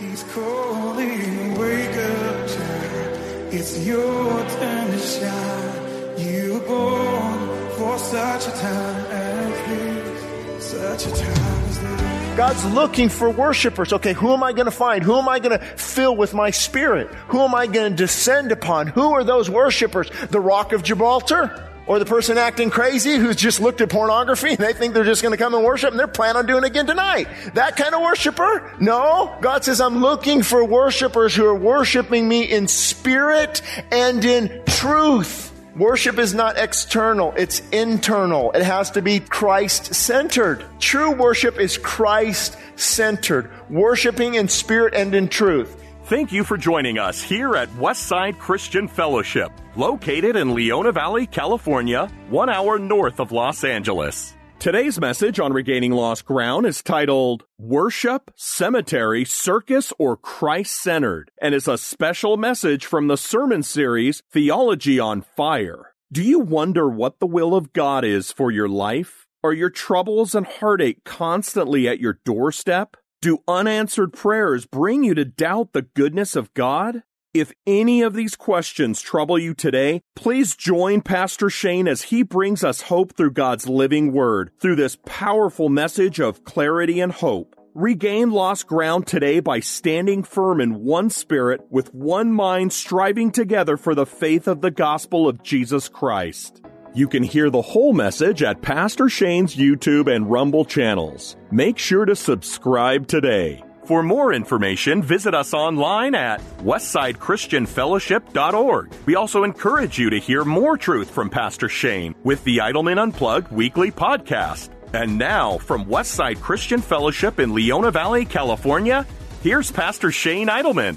He's 0.00 0.22
calling, 0.32 1.58
wake 1.58 1.94
up, 1.94 2.48
child. 2.48 3.52
It's 3.52 3.86
your 3.86 4.48
turn 4.48 4.90
to 4.92 4.98
shine. 4.98 6.18
You 6.18 6.54
were 6.54 6.60
born 6.60 7.70
for 7.76 7.98
such 7.98 8.48
a 8.48 8.50
time 8.50 9.04
as 9.10 9.68
this. 9.68 10.64
Such 10.64 11.06
a 11.06 11.10
time 11.10 11.64
as 11.64 11.80
this. 11.80 12.36
God's 12.38 12.64
looking 12.72 13.10
for 13.10 13.28
worshipers. 13.28 13.92
Okay, 13.92 14.14
who 14.14 14.32
am 14.32 14.42
I 14.42 14.54
going 14.54 14.64
to 14.64 14.70
find? 14.70 15.02
Who 15.02 15.18
am 15.18 15.28
I 15.28 15.38
going 15.38 15.58
to 15.58 15.62
fill 15.76 16.16
with 16.16 16.32
my 16.32 16.50
spirit? 16.50 17.08
Who 17.28 17.40
am 17.40 17.54
I 17.54 17.66
going 17.66 17.90
to 17.90 17.96
descend 17.96 18.52
upon? 18.52 18.86
Who 18.86 19.12
are 19.12 19.22
those 19.22 19.50
worshipers? 19.50 20.10
The 20.30 20.40
rock 20.40 20.72
of 20.72 20.82
Gibraltar? 20.82 21.69
Or 21.86 21.98
the 21.98 22.04
person 22.04 22.38
acting 22.38 22.70
crazy 22.70 23.16
who's 23.16 23.36
just 23.36 23.60
looked 23.60 23.80
at 23.80 23.90
pornography 23.90 24.50
and 24.50 24.58
they 24.58 24.72
think 24.72 24.94
they're 24.94 25.02
just 25.02 25.22
going 25.22 25.32
to 25.32 25.42
come 25.42 25.54
and 25.54 25.64
worship 25.64 25.90
and 25.90 25.98
they're 25.98 26.06
planning 26.06 26.36
on 26.36 26.46
doing 26.46 26.62
it 26.62 26.68
again 26.68 26.86
tonight. 26.86 27.26
That 27.54 27.76
kind 27.76 27.94
of 27.94 28.02
worshiper? 28.02 28.72
No. 28.78 29.36
God 29.40 29.64
says, 29.64 29.80
I'm 29.80 30.00
looking 30.00 30.42
for 30.42 30.64
worshipers 30.64 31.34
who 31.34 31.44
are 31.46 31.54
worshiping 31.54 32.28
me 32.28 32.44
in 32.44 32.68
spirit 32.68 33.62
and 33.90 34.24
in 34.24 34.62
truth. 34.66 35.50
Worship 35.76 36.18
is 36.18 36.34
not 36.34 36.58
external, 36.58 37.32
it's 37.36 37.62
internal. 37.70 38.50
It 38.52 38.62
has 38.62 38.90
to 38.92 39.02
be 39.02 39.20
Christ 39.20 39.94
centered. 39.94 40.64
True 40.80 41.12
worship 41.12 41.58
is 41.58 41.78
Christ 41.78 42.56
centered, 42.76 43.50
worshiping 43.70 44.34
in 44.34 44.48
spirit 44.48 44.94
and 44.94 45.14
in 45.14 45.28
truth. 45.28 45.76
Thank 46.06 46.32
you 46.32 46.42
for 46.42 46.56
joining 46.56 46.98
us 46.98 47.22
here 47.22 47.54
at 47.54 47.68
Westside 47.70 48.38
Christian 48.38 48.88
Fellowship, 48.88 49.52
located 49.80 50.36
in 50.36 50.54
Leona 50.54 50.92
Valley, 50.92 51.26
California, 51.26 52.06
one 52.28 52.50
hour 52.50 52.78
north 52.78 53.18
of 53.18 53.32
Los 53.32 53.64
Angeles. 53.64 54.36
Today's 54.58 55.00
message 55.00 55.40
on 55.40 55.54
regaining 55.54 55.92
lost 55.92 56.26
ground 56.26 56.66
is 56.66 56.82
titled 56.82 57.44
Worship, 57.58 58.30
Cemetery, 58.36 59.24
Circus, 59.24 59.90
or 59.98 60.18
Christ 60.18 60.82
Centered, 60.82 61.30
and 61.40 61.54
is 61.54 61.66
a 61.66 61.78
special 61.78 62.36
message 62.36 62.84
from 62.84 63.08
the 63.08 63.16
sermon 63.16 63.62
series 63.62 64.22
Theology 64.30 65.00
on 65.00 65.22
Fire. 65.22 65.94
Do 66.12 66.22
you 66.22 66.40
wonder 66.40 66.86
what 66.86 67.18
the 67.18 67.26
will 67.26 67.54
of 67.54 67.72
God 67.72 68.04
is 68.04 68.30
for 68.30 68.50
your 68.50 68.68
life? 68.68 69.26
Are 69.42 69.54
your 69.54 69.70
troubles 69.70 70.34
and 70.34 70.46
heartache 70.46 71.04
constantly 71.04 71.88
at 71.88 72.00
your 72.00 72.20
doorstep? 72.26 72.98
Do 73.22 73.38
unanswered 73.48 74.12
prayers 74.12 74.66
bring 74.66 75.04
you 75.04 75.14
to 75.14 75.24
doubt 75.24 75.72
the 75.72 75.88
goodness 75.96 76.36
of 76.36 76.52
God? 76.52 77.02
If 77.32 77.52
any 77.64 78.02
of 78.02 78.14
these 78.14 78.34
questions 78.34 79.00
trouble 79.00 79.38
you 79.38 79.54
today, 79.54 80.02
please 80.16 80.56
join 80.56 81.00
Pastor 81.00 81.48
Shane 81.48 81.86
as 81.86 82.02
he 82.02 82.24
brings 82.24 82.64
us 82.64 82.80
hope 82.82 83.16
through 83.16 83.30
God's 83.30 83.68
living 83.68 84.12
word, 84.12 84.50
through 84.60 84.74
this 84.74 84.98
powerful 85.06 85.68
message 85.68 86.18
of 86.18 86.42
clarity 86.42 86.98
and 86.98 87.12
hope. 87.12 87.54
Regain 87.72 88.32
lost 88.32 88.66
ground 88.66 89.06
today 89.06 89.38
by 89.38 89.60
standing 89.60 90.24
firm 90.24 90.60
in 90.60 90.82
one 90.82 91.08
spirit 91.08 91.60
with 91.70 91.94
one 91.94 92.32
mind 92.32 92.72
striving 92.72 93.30
together 93.30 93.76
for 93.76 93.94
the 93.94 94.06
faith 94.06 94.48
of 94.48 94.60
the 94.60 94.72
gospel 94.72 95.28
of 95.28 95.44
Jesus 95.44 95.88
Christ. 95.88 96.60
You 96.94 97.06
can 97.06 97.22
hear 97.22 97.48
the 97.48 97.62
whole 97.62 97.92
message 97.92 98.42
at 98.42 98.60
Pastor 98.60 99.08
Shane's 99.08 99.54
YouTube 99.54 100.12
and 100.12 100.28
Rumble 100.28 100.64
channels. 100.64 101.36
Make 101.52 101.78
sure 101.78 102.06
to 102.06 102.16
subscribe 102.16 103.06
today. 103.06 103.62
For 103.90 104.02
more 104.04 104.32
information, 104.32 105.02
visit 105.02 105.34
us 105.34 105.52
online 105.52 106.14
at 106.14 106.40
westsidechristianfellowship.org. 106.58 108.92
We 109.04 109.16
also 109.16 109.42
encourage 109.42 109.98
you 109.98 110.10
to 110.10 110.20
hear 110.20 110.44
more 110.44 110.78
truth 110.78 111.10
from 111.10 111.28
Pastor 111.28 111.68
Shane 111.68 112.14
with 112.22 112.44
the 112.44 112.58
Idleman 112.58 113.02
Unplugged 113.02 113.50
weekly 113.50 113.90
podcast. 113.90 114.70
And 114.92 115.18
now, 115.18 115.58
from 115.58 115.86
Westside 115.86 116.40
Christian 116.40 116.80
Fellowship 116.80 117.40
in 117.40 117.52
Leona 117.52 117.90
Valley, 117.90 118.24
California, 118.24 119.04
here's 119.42 119.72
Pastor 119.72 120.12
Shane 120.12 120.46
Idleman. 120.46 120.96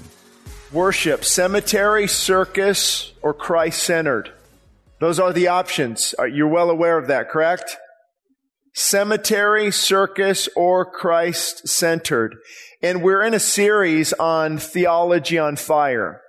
Worship, 0.70 1.24
cemetery, 1.24 2.06
circus, 2.06 3.12
or 3.22 3.34
Christ 3.34 3.82
centered. 3.82 4.30
Those 5.00 5.18
are 5.18 5.32
the 5.32 5.48
options. 5.48 6.14
Uh, 6.16 6.26
You're 6.26 6.46
well 6.46 6.70
aware 6.70 6.96
of 6.96 7.08
that, 7.08 7.28
correct? 7.28 7.76
Cemetery, 8.74 9.70
circus, 9.70 10.48
or 10.56 10.84
Christ 10.84 11.68
centered. 11.68 12.36
And 12.82 13.02
we're 13.02 13.22
in 13.22 13.32
a 13.32 13.40
series 13.40 14.12
on 14.12 14.58
theology 14.58 15.38
on 15.38 15.56
fire. 15.56 16.20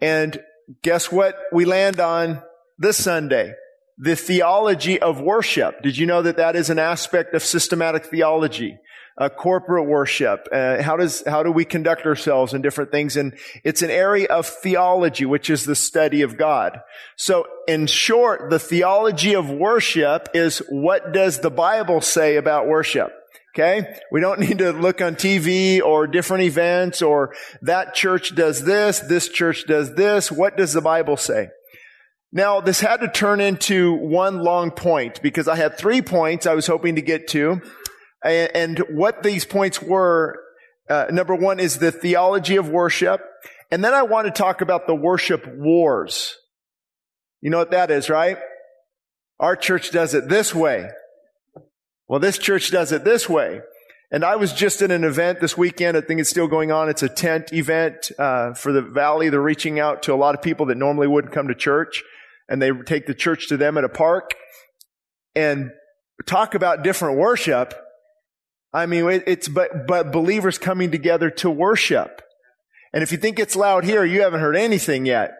And 0.00 0.38
guess 0.82 1.10
what 1.10 1.36
we 1.52 1.64
land 1.64 1.98
on 1.98 2.42
this 2.78 3.02
Sunday? 3.02 3.54
The 3.98 4.14
theology 4.14 5.00
of 5.00 5.22
worship. 5.22 5.82
Did 5.82 5.96
you 5.96 6.04
know 6.04 6.20
that 6.20 6.36
that 6.36 6.54
is 6.54 6.68
an 6.68 6.78
aspect 6.78 7.34
of 7.34 7.42
systematic 7.42 8.04
theology? 8.04 8.78
Uh, 9.18 9.30
corporate 9.30 9.86
worship. 9.86 10.46
Uh, 10.52 10.82
how 10.82 10.94
does 10.94 11.22
how 11.26 11.42
do 11.42 11.50
we 11.50 11.64
conduct 11.64 12.04
ourselves 12.04 12.52
in 12.52 12.60
different 12.60 12.90
things? 12.90 13.16
And 13.16 13.34
it's 13.64 13.80
an 13.80 13.88
area 13.88 14.26
of 14.28 14.46
theology, 14.46 15.24
which 15.24 15.48
is 15.48 15.64
the 15.64 15.74
study 15.74 16.20
of 16.20 16.36
God. 16.36 16.80
So, 17.16 17.46
in 17.66 17.86
short, 17.86 18.50
the 18.50 18.58
theology 18.58 19.34
of 19.34 19.48
worship 19.48 20.28
is 20.34 20.58
what 20.68 21.14
does 21.14 21.40
the 21.40 21.50
Bible 21.50 22.02
say 22.02 22.36
about 22.36 22.66
worship? 22.66 23.10
Okay? 23.56 23.98
We 24.12 24.20
don't 24.20 24.40
need 24.48 24.58
to 24.58 24.72
look 24.72 25.00
on 25.00 25.16
TV 25.16 25.80
or 25.80 26.06
different 26.06 26.44
events 26.44 27.00
or 27.00 27.34
that 27.62 27.94
church 27.94 28.34
does 28.34 28.64
this, 28.64 29.00
this 29.00 29.28
church 29.28 29.64
does 29.66 29.94
this. 29.94 30.30
What 30.30 30.56
does 30.56 30.72
the 30.74 30.82
Bible 30.82 31.16
say? 31.16 31.48
Now, 32.32 32.60
this 32.60 32.80
had 32.80 32.98
to 32.98 33.08
turn 33.08 33.40
into 33.40 33.94
one 33.94 34.40
long 34.40 34.70
point 34.70 35.22
because 35.22 35.48
I 35.48 35.56
had 35.56 35.78
three 35.78 36.02
points 36.02 36.44
I 36.44 36.54
was 36.54 36.66
hoping 36.66 36.96
to 36.96 37.02
get 37.02 37.28
to. 37.28 37.62
And, 38.26 38.78
what 38.90 39.22
these 39.22 39.44
points 39.44 39.80
were, 39.80 40.40
uh, 40.88 41.06
number 41.10 41.34
one 41.34 41.60
is 41.60 41.78
the 41.78 41.92
theology 41.92 42.56
of 42.56 42.68
worship. 42.68 43.20
And 43.70 43.84
then 43.84 43.94
I 43.94 44.02
want 44.02 44.26
to 44.26 44.32
talk 44.32 44.60
about 44.60 44.86
the 44.86 44.94
worship 44.94 45.46
wars. 45.46 46.36
You 47.40 47.50
know 47.50 47.58
what 47.58 47.70
that 47.70 47.90
is, 47.90 48.08
right? 48.08 48.38
Our 49.38 49.56
church 49.56 49.90
does 49.90 50.14
it 50.14 50.28
this 50.28 50.54
way. 50.54 50.90
Well, 52.08 52.20
this 52.20 52.38
church 52.38 52.70
does 52.70 52.92
it 52.92 53.04
this 53.04 53.28
way. 53.28 53.60
And 54.10 54.24
I 54.24 54.36
was 54.36 54.52
just 54.52 54.82
in 54.82 54.92
an 54.92 55.02
event 55.02 55.40
this 55.40 55.58
weekend. 55.58 55.96
I 55.96 56.00
think 56.00 56.20
it's 56.20 56.30
still 56.30 56.46
going 56.46 56.70
on. 56.70 56.88
It's 56.88 57.02
a 57.02 57.08
tent 57.08 57.52
event 57.52 58.12
uh, 58.18 58.54
for 58.54 58.72
the 58.72 58.82
valley. 58.82 59.28
They're 59.28 59.40
reaching 59.40 59.80
out 59.80 60.04
to 60.04 60.14
a 60.14 60.16
lot 60.16 60.34
of 60.36 60.42
people 60.42 60.66
that 60.66 60.76
normally 60.76 61.08
wouldn't 61.08 61.34
come 61.34 61.48
to 61.48 61.54
church, 61.54 62.04
and 62.48 62.62
they 62.62 62.70
take 62.70 63.06
the 63.06 63.14
church 63.14 63.48
to 63.48 63.56
them 63.56 63.76
at 63.76 63.82
a 63.82 63.88
park 63.88 64.34
and 65.34 65.72
talk 66.24 66.54
about 66.54 66.84
different 66.84 67.18
worship. 67.18 67.74
I 68.76 68.86
mean, 68.86 69.08
it, 69.08 69.24
it's 69.26 69.48
but 69.48 69.86
but 69.86 70.12
believers 70.12 70.58
coming 70.58 70.90
together 70.90 71.30
to 71.30 71.50
worship. 71.50 72.22
And 72.92 73.02
if 73.02 73.12
you 73.12 73.18
think 73.18 73.38
it's 73.38 73.56
loud 73.56 73.84
here, 73.84 74.04
you 74.04 74.22
haven't 74.22 74.40
heard 74.40 74.56
anything 74.56 75.06
yet. 75.06 75.34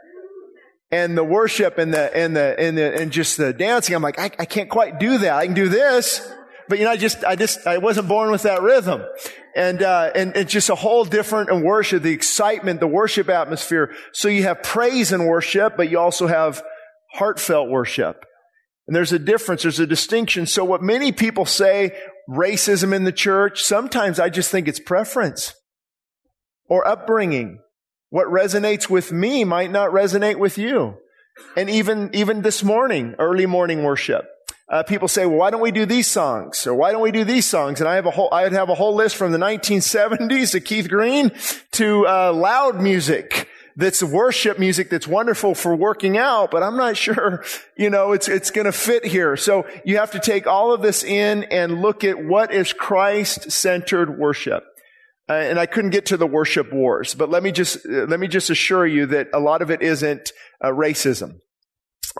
And 0.90 1.16
the 1.16 1.24
worship 1.24 1.78
and 1.78 1.92
the 1.92 2.16
and 2.16 2.36
the 2.36 2.58
and 2.58 2.76
the 2.78 3.00
and 3.00 3.12
just 3.12 3.36
the 3.36 3.52
dancing, 3.52 3.94
I'm 3.94 4.02
like, 4.02 4.18
I, 4.18 4.30
I 4.38 4.44
can't 4.44 4.70
quite 4.70 4.98
do 4.98 5.18
that. 5.18 5.32
I 5.32 5.46
can 5.46 5.54
do 5.54 5.68
this 5.68 6.26
but 6.68 6.78
you 6.78 6.84
know, 6.84 6.90
I 6.90 6.96
just, 6.96 7.24
I 7.24 7.36
just, 7.36 7.66
I 7.66 7.78
wasn't 7.78 8.08
born 8.08 8.30
with 8.30 8.42
that 8.42 8.62
rhythm. 8.62 9.02
And, 9.54 9.82
uh, 9.82 10.10
and 10.14 10.36
it's 10.36 10.52
just 10.52 10.68
a 10.68 10.74
whole 10.74 11.04
different 11.04 11.50
and 11.50 11.64
worship, 11.64 12.02
the 12.02 12.12
excitement, 12.12 12.80
the 12.80 12.86
worship 12.86 13.28
atmosphere. 13.28 13.94
So 14.12 14.28
you 14.28 14.42
have 14.44 14.62
praise 14.62 15.12
and 15.12 15.26
worship, 15.26 15.76
but 15.76 15.90
you 15.90 15.98
also 15.98 16.26
have 16.26 16.62
heartfelt 17.12 17.68
worship. 17.68 18.24
And 18.86 18.94
there's 18.94 19.12
a 19.12 19.18
difference, 19.18 19.62
there's 19.62 19.80
a 19.80 19.86
distinction. 19.86 20.46
So 20.46 20.64
what 20.64 20.82
many 20.82 21.12
people 21.12 21.46
say, 21.46 21.96
racism 22.28 22.94
in 22.94 23.04
the 23.04 23.12
church, 23.12 23.62
sometimes 23.62 24.18
I 24.18 24.28
just 24.28 24.50
think 24.50 24.68
it's 24.68 24.80
preference 24.80 25.54
or 26.68 26.86
upbringing. 26.86 27.60
What 28.10 28.28
resonates 28.28 28.88
with 28.88 29.12
me 29.12 29.44
might 29.44 29.70
not 29.70 29.90
resonate 29.90 30.38
with 30.38 30.58
you. 30.58 30.96
And 31.56 31.68
even, 31.68 32.10
even 32.14 32.42
this 32.42 32.62
morning, 32.62 33.14
early 33.18 33.46
morning 33.46 33.82
worship, 33.82 34.26
uh, 34.68 34.82
people 34.82 35.06
say, 35.06 35.26
well, 35.26 35.38
why 35.38 35.50
don't 35.50 35.60
we 35.60 35.70
do 35.70 35.86
these 35.86 36.06
songs? 36.06 36.66
Or 36.66 36.74
why 36.74 36.92
don't 36.92 37.02
we 37.02 37.12
do 37.12 37.24
these 37.24 37.46
songs? 37.46 37.80
And 37.80 37.88
I 37.88 37.96
have 37.96 38.06
a 38.06 38.10
whole, 38.10 38.28
I'd 38.32 38.52
have 38.52 38.68
a 38.68 38.74
whole 38.74 38.94
list 38.94 39.16
from 39.16 39.32
the 39.32 39.38
1970s 39.38 40.52
to 40.52 40.60
Keith 40.60 40.88
Green 40.88 41.30
to, 41.72 42.06
uh, 42.06 42.32
loud 42.32 42.80
music 42.80 43.48
that's 43.76 44.02
worship 44.02 44.58
music 44.58 44.90
that's 44.90 45.06
wonderful 45.06 45.54
for 45.54 45.76
working 45.76 46.16
out, 46.16 46.50
but 46.50 46.62
I'm 46.62 46.76
not 46.76 46.96
sure, 46.96 47.44
you 47.76 47.90
know, 47.90 48.12
it's, 48.12 48.28
it's 48.28 48.50
going 48.50 48.64
to 48.64 48.72
fit 48.72 49.04
here. 49.04 49.36
So 49.36 49.66
you 49.84 49.98
have 49.98 50.12
to 50.12 50.18
take 50.18 50.46
all 50.46 50.72
of 50.72 50.82
this 50.82 51.04
in 51.04 51.44
and 51.44 51.82
look 51.82 52.02
at 52.02 52.24
what 52.24 52.52
is 52.52 52.72
Christ-centered 52.72 54.18
worship. 54.18 54.64
Uh, 55.28 55.32
and 55.34 55.58
I 55.58 55.66
couldn't 55.66 55.90
get 55.90 56.06
to 56.06 56.16
the 56.16 56.26
worship 56.26 56.72
wars, 56.72 57.14
but 57.14 57.28
let 57.28 57.42
me 57.42 57.52
just, 57.52 57.84
uh, 57.84 58.06
let 58.06 58.20
me 58.20 58.28
just 58.28 58.48
assure 58.48 58.86
you 58.86 59.06
that 59.06 59.28
a 59.34 59.40
lot 59.40 59.60
of 59.60 59.70
it 59.70 59.82
isn't 59.82 60.32
uh, 60.62 60.68
racism 60.68 61.40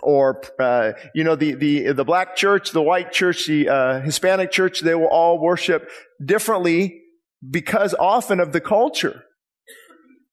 or 0.03 0.41
uh, 0.59 0.91
you 1.15 1.23
know 1.23 1.35
the 1.35 1.55
the 1.55 1.91
the 1.93 2.05
black 2.05 2.35
church, 2.35 2.71
the 2.71 2.81
white 2.81 3.11
church, 3.11 3.47
the 3.47 3.69
uh, 3.69 4.01
Hispanic 4.01 4.51
church, 4.51 4.81
they 4.81 4.93
will 4.93 5.07
all 5.07 5.39
worship 5.39 5.89
differently 6.23 7.01
because 7.49 7.95
often 7.99 8.39
of 8.39 8.51
the 8.51 8.61
culture, 8.61 9.23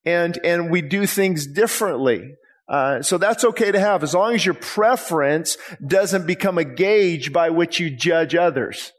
and 0.04 0.38
and 0.44 0.70
we 0.70 0.82
do 0.82 1.06
things 1.06 1.46
differently. 1.46 2.34
Uh, 2.68 3.02
so 3.02 3.18
that's 3.18 3.44
okay 3.44 3.70
to 3.70 3.78
have 3.78 4.02
as 4.02 4.14
long 4.14 4.34
as 4.34 4.44
your 4.44 4.54
preference 4.54 5.58
doesn't 5.86 6.26
become 6.26 6.56
a 6.56 6.64
gauge 6.64 7.32
by 7.32 7.50
which 7.50 7.78
you 7.78 7.90
judge 7.90 8.34
others. 8.34 8.92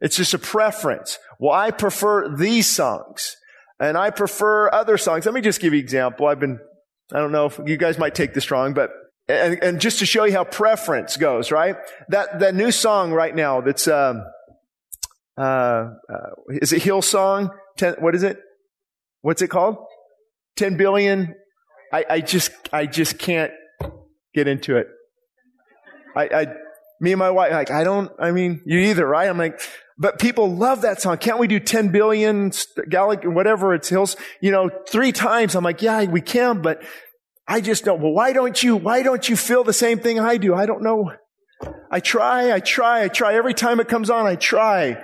It's 0.00 0.16
just 0.16 0.34
a 0.34 0.38
preference. 0.38 1.18
Well, 1.38 1.52
I 1.58 1.70
prefer 1.70 2.28
these 2.36 2.66
songs 2.66 3.36
and 3.80 3.96
I 3.96 4.10
prefer 4.10 4.70
other 4.70 4.98
songs. 4.98 5.24
Let 5.24 5.34
me 5.34 5.40
just 5.40 5.60
give 5.60 5.72
you 5.72 5.78
an 5.78 5.84
example. 5.84 6.26
I've 6.26 6.40
been, 6.40 6.58
I 7.12 7.18
don't 7.18 7.32
know 7.32 7.46
if 7.46 7.58
you 7.64 7.78
guys 7.78 7.98
might 7.98 8.14
take 8.14 8.34
this 8.34 8.50
wrong, 8.50 8.74
but 8.74 8.90
and, 9.26 9.62
and 9.62 9.80
just 9.80 10.00
to 10.00 10.06
show 10.06 10.24
you 10.24 10.32
how 10.32 10.44
preference 10.44 11.16
goes, 11.16 11.50
right? 11.50 11.76
That 12.10 12.40
that 12.40 12.54
new 12.54 12.70
song 12.70 13.12
right 13.12 13.34
now 13.34 13.62
that's 13.62 13.88
um, 13.88 14.22
uh, 15.38 15.40
uh, 15.40 16.30
is 16.48 16.72
it 16.74 16.82
Hillsong? 16.82 17.50
Ten, 17.78 17.94
what 18.00 18.14
is 18.14 18.22
it? 18.22 18.38
What's 19.24 19.40
it 19.40 19.48
called? 19.48 19.78
Ten 20.54 20.76
billion. 20.76 21.34
I, 21.90 22.04
I 22.10 22.20
just 22.20 22.50
I 22.74 22.84
just 22.84 23.18
can't 23.18 23.52
get 24.34 24.46
into 24.46 24.76
it. 24.76 24.86
I, 26.14 26.24
I 26.24 26.46
me 27.00 27.12
and 27.12 27.18
my 27.18 27.30
wife 27.30 27.50
like 27.50 27.70
I 27.70 27.84
don't. 27.84 28.12
I 28.20 28.32
mean, 28.32 28.60
you 28.66 28.80
either 28.80 29.06
right? 29.06 29.26
I'm 29.26 29.38
like, 29.38 29.58
but 29.96 30.18
people 30.18 30.54
love 30.54 30.82
that 30.82 31.00
song. 31.00 31.16
Can't 31.16 31.38
we 31.38 31.46
do 31.46 31.58
10 31.58 31.88
billion, 31.88 32.52
Gallic, 32.90 33.24
whatever 33.24 33.72
it's 33.72 33.88
hills, 33.88 34.14
you 34.42 34.50
know, 34.50 34.68
three 34.90 35.10
times? 35.10 35.54
I'm 35.54 35.64
like, 35.64 35.80
yeah, 35.80 36.04
we 36.04 36.20
can, 36.20 36.60
but 36.60 36.82
I 37.48 37.62
just 37.62 37.86
don't. 37.86 38.02
Well, 38.02 38.12
why 38.12 38.34
don't 38.34 38.62
you, 38.62 38.76
why 38.76 39.02
don't 39.02 39.26
you 39.26 39.36
feel 39.36 39.64
the 39.64 39.72
same 39.72 40.00
thing 40.00 40.20
I 40.20 40.36
do? 40.36 40.54
I 40.54 40.66
don't 40.66 40.82
know. 40.82 41.12
I 41.90 42.00
try, 42.00 42.52
I 42.52 42.60
try, 42.60 43.04
I 43.04 43.08
try. 43.08 43.36
Every 43.36 43.54
time 43.54 43.80
it 43.80 43.88
comes 43.88 44.10
on, 44.10 44.26
I 44.26 44.34
try. 44.34 45.02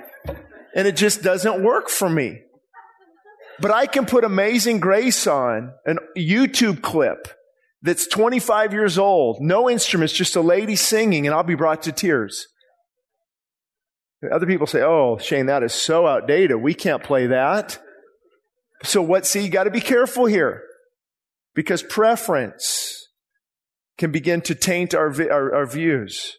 And 0.76 0.86
it 0.86 0.96
just 0.96 1.22
doesn't 1.22 1.62
work 1.62 1.88
for 1.88 2.10
me. 2.10 2.42
But 3.60 3.70
I 3.70 3.86
can 3.86 4.06
put 4.06 4.24
Amazing 4.24 4.80
Grace 4.80 5.26
on 5.26 5.72
an 5.84 5.98
YouTube 6.16 6.82
clip 6.82 7.28
that's 7.82 8.06
25 8.06 8.72
years 8.72 8.98
old, 8.98 9.40
no 9.40 9.68
instruments, 9.68 10.14
just 10.14 10.36
a 10.36 10.40
lady 10.40 10.76
singing, 10.76 11.26
and 11.26 11.34
I'll 11.34 11.42
be 11.42 11.54
brought 11.54 11.82
to 11.82 11.92
tears. 11.92 12.46
Other 14.30 14.46
people 14.46 14.66
say, 14.66 14.82
oh, 14.82 15.18
Shane, 15.18 15.46
that 15.46 15.62
is 15.62 15.72
so 15.72 16.06
outdated. 16.06 16.58
We 16.58 16.74
can't 16.74 17.02
play 17.02 17.28
that. 17.28 17.78
So 18.82 19.00
what, 19.00 19.26
see, 19.26 19.44
you 19.44 19.50
gotta 19.50 19.70
be 19.70 19.80
careful 19.80 20.26
here. 20.26 20.62
Because 21.54 21.82
preference 21.82 23.08
can 23.98 24.12
begin 24.12 24.40
to 24.42 24.54
taint 24.54 24.94
our, 24.94 25.10
our, 25.30 25.54
our 25.54 25.66
views. 25.66 26.36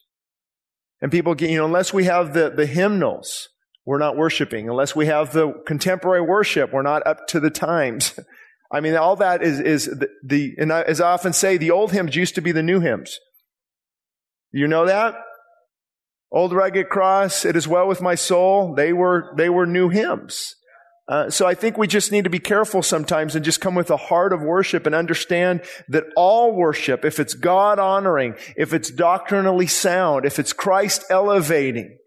And 1.02 1.12
people 1.12 1.36
get, 1.36 1.50
you 1.50 1.58
know, 1.58 1.66
unless 1.66 1.94
we 1.94 2.06
have 2.06 2.34
the, 2.34 2.50
the 2.50 2.66
hymnals, 2.66 3.50
we're 3.86 3.98
not 3.98 4.16
worshiping. 4.16 4.70
Unless 4.70 4.96
we 4.96 5.08
have 5.08 5.34
the 5.34 5.54
contemporary 5.66 6.22
worship, 6.22 6.72
we're 6.72 6.82
not 6.82 7.06
up 7.06 7.28
to 7.28 7.40
the 7.40 7.50
times. 7.50 8.20
I 8.72 8.80
mean, 8.80 8.96
all 8.96 9.18
that 9.18 9.44
is, 9.44 9.60
is 9.60 9.86
the, 9.86 10.08
the, 10.24 10.54
and 10.58 10.72
I, 10.72 10.82
as 10.84 11.02
I 11.02 11.12
often 11.12 11.34
say, 11.34 11.58
the 11.58 11.72
old 11.72 11.92
hymns 11.92 12.16
used 12.16 12.36
to 12.36 12.42
be 12.42 12.54
the 12.54 12.64
new 12.64 12.80
hymns. 12.80 13.20
You 14.52 14.68
know 14.68 14.86
that? 14.86 15.16
Old 16.32 16.54
Rugged 16.54 16.88
Cross, 16.88 17.44
It 17.44 17.58
Is 17.58 17.68
Well 17.68 17.88
With 17.88 18.02
My 18.02 18.16
Soul, 18.16 18.74
they 18.76 18.94
were, 18.94 19.34
they 19.36 19.50
were 19.50 19.66
new 19.66 19.90
hymns. 19.90 20.56
Uh, 21.10 21.30
so 21.30 21.46
I 21.46 21.56
think 21.56 21.78
we 21.78 21.88
just 21.88 22.14
need 22.14 22.24
to 22.24 22.30
be 22.30 22.40
careful 22.40 22.82
sometimes 22.82 23.36
and 23.36 23.44
just 23.44 23.60
come 23.60 23.76
with 23.76 23.90
a 23.90 23.98
heart 23.98 24.32
of 24.32 24.42
worship 24.42 24.86
and 24.86 24.96
understand 24.96 25.62
that 25.90 26.06
all 26.16 26.56
worship, 26.56 27.04
if 27.04 27.20
it's 27.20 27.34
God 27.34 27.80
honoring, 27.80 28.36
if 28.56 28.74
it's 28.74 28.90
doctrinally 28.90 29.68
sound, 29.68 30.24
if 30.24 30.40
it's 30.40 30.54
Christ 30.54 31.04
elevating, 31.10 31.98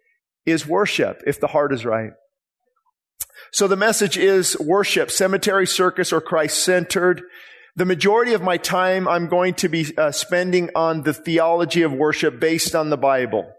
is 0.47 0.67
worship 0.67 1.23
if 1.27 1.41
the 1.41 1.49
heart 1.49 1.73
is 1.73 1.85
right. 1.85 2.13
So 3.53 3.69
the 3.69 3.77
message 3.77 4.17
is 4.17 4.59
worship, 4.59 5.11
cemetery 5.11 5.67
circus 5.67 6.13
or 6.13 6.21
Christ 6.21 6.63
centered. 6.63 7.23
The 7.77 7.85
majority 7.85 8.35
of 8.35 8.43
my 8.43 8.57
time 8.57 9.07
I'm 9.09 9.29
going 9.29 9.55
to 9.55 9.69
be 9.69 9.97
uh, 9.97 10.13
spending 10.13 10.71
on 10.75 11.03
the 11.03 11.15
theology 11.15 11.83
of 11.83 11.93
worship 11.93 12.41
based 12.41 12.75
on 12.75 12.91
the 12.91 12.97
Bible. 12.97 13.51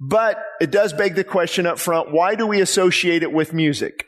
But 0.00 0.42
it 0.60 0.70
does 0.70 0.92
beg 0.92 1.14
the 1.14 1.24
question 1.24 1.66
up 1.66 1.78
front, 1.78 2.12
why 2.12 2.34
do 2.34 2.46
we 2.46 2.60
associate 2.60 3.22
it 3.22 3.32
with 3.32 3.52
music? 3.52 4.06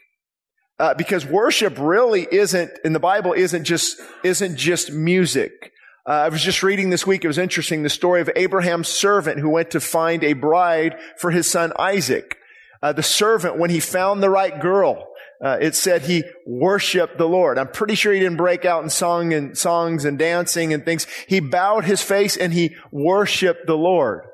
Uh, 0.80 0.94
because 0.94 1.24
worship 1.24 1.76
really 1.78 2.26
isn't 2.30 2.72
in 2.84 2.92
the 2.92 2.98
Bible 2.98 3.32
isn't 3.32 3.62
just 3.62 4.00
isn't 4.24 4.56
just 4.56 4.90
music. 4.90 5.70
Uh, 6.06 6.12
I 6.12 6.28
was 6.28 6.42
just 6.42 6.62
reading 6.62 6.90
this 6.90 7.06
week. 7.06 7.24
It 7.24 7.28
was 7.28 7.38
interesting 7.38 7.82
the 7.82 7.88
story 7.88 8.20
of 8.20 8.30
Abraham's 8.36 8.88
servant 8.88 9.40
who 9.40 9.48
went 9.48 9.70
to 9.70 9.80
find 9.80 10.22
a 10.22 10.34
bride 10.34 10.98
for 11.16 11.30
his 11.30 11.50
son 11.50 11.72
Isaac. 11.78 12.36
Uh, 12.82 12.92
the 12.92 13.02
servant, 13.02 13.58
when 13.58 13.70
he 13.70 13.80
found 13.80 14.22
the 14.22 14.28
right 14.28 14.60
girl, 14.60 15.08
uh, 15.42 15.56
it 15.58 15.74
said 15.74 16.02
he 16.02 16.22
worshiped 16.46 17.16
the 17.16 17.28
Lord. 17.28 17.58
I'm 17.58 17.68
pretty 17.68 17.94
sure 17.94 18.12
he 18.12 18.20
didn't 18.20 18.36
break 18.36 18.66
out 18.66 18.82
in 18.82 18.90
song 18.90 19.32
and 19.32 19.56
songs 19.56 20.04
and 20.04 20.18
dancing 20.18 20.74
and 20.74 20.84
things. 20.84 21.06
He 21.26 21.40
bowed 21.40 21.84
his 21.84 22.02
face 22.02 22.36
and 22.36 22.52
he 22.52 22.76
worshiped 22.92 23.66
the 23.66 23.76
Lord. 23.76 24.24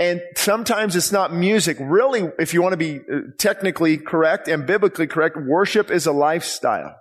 And 0.00 0.20
sometimes 0.34 0.96
it's 0.96 1.12
not 1.12 1.32
music. 1.32 1.76
Really, 1.78 2.28
if 2.38 2.54
you 2.54 2.62
want 2.62 2.72
to 2.72 2.78
be 2.78 2.98
uh, 2.98 3.20
technically 3.38 3.96
correct 3.96 4.48
and 4.48 4.66
biblically 4.66 5.06
correct, 5.06 5.36
worship 5.36 5.90
is 5.90 6.06
a 6.06 6.12
lifestyle. 6.12 6.99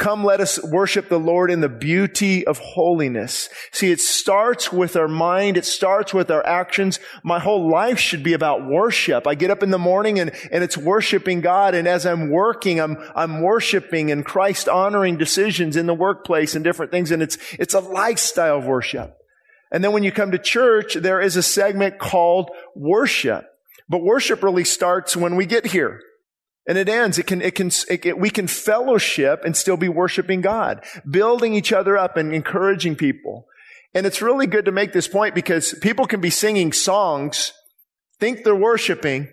Come, 0.00 0.24
let 0.24 0.40
us 0.40 0.58
worship 0.64 1.10
the 1.10 1.20
Lord 1.20 1.50
in 1.50 1.60
the 1.60 1.68
beauty 1.68 2.46
of 2.46 2.56
holiness. 2.56 3.50
See, 3.70 3.92
it 3.92 4.00
starts 4.00 4.72
with 4.72 4.96
our 4.96 5.08
mind. 5.08 5.58
It 5.58 5.66
starts 5.66 6.14
with 6.14 6.30
our 6.30 6.44
actions. 6.46 6.98
My 7.22 7.38
whole 7.38 7.70
life 7.70 7.98
should 7.98 8.22
be 8.22 8.32
about 8.32 8.66
worship. 8.66 9.26
I 9.26 9.34
get 9.34 9.50
up 9.50 9.62
in 9.62 9.70
the 9.70 9.78
morning 9.78 10.18
and, 10.18 10.32
and 10.50 10.64
it's 10.64 10.78
worshiping 10.78 11.42
God. 11.42 11.74
And 11.74 11.86
as 11.86 12.06
I'm 12.06 12.30
working, 12.30 12.80
I'm, 12.80 12.96
I'm 13.14 13.42
worshiping 13.42 14.10
and 14.10 14.24
Christ 14.24 14.70
honoring 14.70 15.18
decisions 15.18 15.76
in 15.76 15.84
the 15.84 15.92
workplace 15.92 16.54
and 16.54 16.64
different 16.64 16.90
things. 16.90 17.10
And 17.10 17.22
it's, 17.22 17.36
it's 17.58 17.74
a 17.74 17.80
lifestyle 17.80 18.56
of 18.56 18.64
worship. 18.64 19.18
And 19.70 19.84
then 19.84 19.92
when 19.92 20.02
you 20.02 20.12
come 20.12 20.30
to 20.30 20.38
church, 20.38 20.94
there 20.94 21.20
is 21.20 21.36
a 21.36 21.42
segment 21.42 21.98
called 21.98 22.50
worship. 22.74 23.44
But 23.86 24.02
worship 24.02 24.42
really 24.42 24.64
starts 24.64 25.14
when 25.14 25.36
we 25.36 25.44
get 25.44 25.66
here. 25.66 26.00
And 26.68 26.76
it 26.78 26.88
ends. 26.88 27.18
It 27.18 27.26
can, 27.26 27.40
it 27.42 27.54
can, 27.54 27.70
it, 27.88 28.18
we 28.18 28.30
can 28.30 28.46
fellowship 28.46 29.42
and 29.44 29.56
still 29.56 29.76
be 29.76 29.88
worshiping 29.88 30.40
God, 30.40 30.84
building 31.08 31.54
each 31.54 31.72
other 31.72 31.96
up 31.96 32.16
and 32.16 32.34
encouraging 32.34 32.96
people. 32.96 33.46
And 33.94 34.06
it's 34.06 34.22
really 34.22 34.46
good 34.46 34.66
to 34.66 34.72
make 34.72 34.92
this 34.92 35.08
point 35.08 35.34
because 35.34 35.74
people 35.80 36.06
can 36.06 36.20
be 36.20 36.30
singing 36.30 36.72
songs, 36.72 37.52
think 38.18 38.44
they're 38.44 38.54
worshiping, 38.54 39.28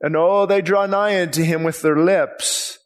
and 0.00 0.16
oh, 0.16 0.46
they 0.46 0.60
draw 0.60 0.86
nigh 0.86 1.20
unto 1.22 1.42
Him 1.42 1.64
with 1.64 1.82
their 1.82 1.96
lips, 1.96 2.78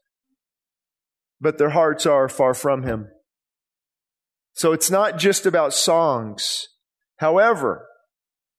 but 1.40 1.58
their 1.58 1.70
hearts 1.70 2.06
are 2.06 2.28
far 2.28 2.54
from 2.54 2.84
Him. 2.84 3.08
So 4.54 4.72
it's 4.72 4.90
not 4.90 5.18
just 5.18 5.46
about 5.46 5.74
songs. 5.74 6.68
However, 7.16 7.86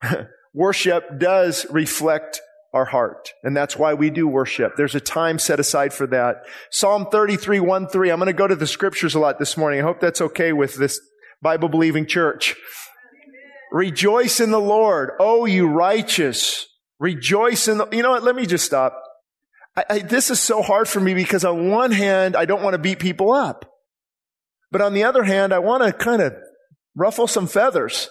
worship 0.53 1.20
does 1.20 1.65
reflect 1.70 2.42
our 2.74 2.86
heart. 2.86 3.30
And 3.44 3.56
that's 3.56 3.77
why 3.77 3.94
we 3.94 4.10
do 4.10 4.27
worship. 4.27 4.74
There's 4.75 4.96
a 4.96 5.00
time 5.00 5.38
set 5.38 5.60
aside 5.60 5.94
for 5.94 6.08
that. 6.08 6.44
Psalm 6.72 7.08
33, 7.12 7.60
1, 7.60 7.88
3. 7.88 8.10
I'm 8.10 8.20
going 8.20 8.27
to 8.27 8.34
go 8.34 8.48
to 8.48 8.56
the 8.56 8.68
scriptures 8.68 9.13
a 9.13 9.20
lot 9.20 9.38
this 9.39 9.56
morning. 9.56 9.80
I 9.80 9.84
hope 9.84 10.00
that's 10.00 10.22
okay 10.22 10.53
with 10.53 10.75
this 10.75 11.00
Bible 11.42 11.70
believing 11.70 12.08
church. 12.08 12.56
Rejoice 13.72 14.39
in 14.39 14.51
the 14.51 14.60
Lord. 14.60 15.12
Oh, 15.20 15.46
you 15.46 15.68
righteous. 15.68 16.68
Rejoice 17.00 17.68
in 17.68 17.77
the, 17.77 17.88
you 17.92 18.01
know 18.01 18.12
what? 18.12 18.24
Let 18.24 18.36
me 18.36 18.46
just 18.46 18.65
stop. 18.65 19.01
I, 19.75 19.86
I, 19.89 20.00
this 20.00 20.32
is 20.32 20.39
so 20.39 20.62
hard 20.62 20.88
for 20.88 21.00
me 21.00 21.13
because 21.13 21.46
on 21.46 21.70
one 21.70 21.92
hand, 21.92 22.36
I 22.36 22.46
don't 22.46 22.63
want 22.63 22.74
to 22.74 22.80
beat 22.80 23.00
people 23.00 23.32
up. 23.32 23.72
But 24.72 24.82
on 24.82 24.94
the 24.94 25.03
other 25.03 25.24
hand, 25.24 25.53
I 25.53 25.60
want 25.60 25.84
to 25.84 25.94
kind 25.94 26.22
of 26.22 26.34
ruffle 26.96 27.27
some 27.27 27.48
feathers. 27.48 28.10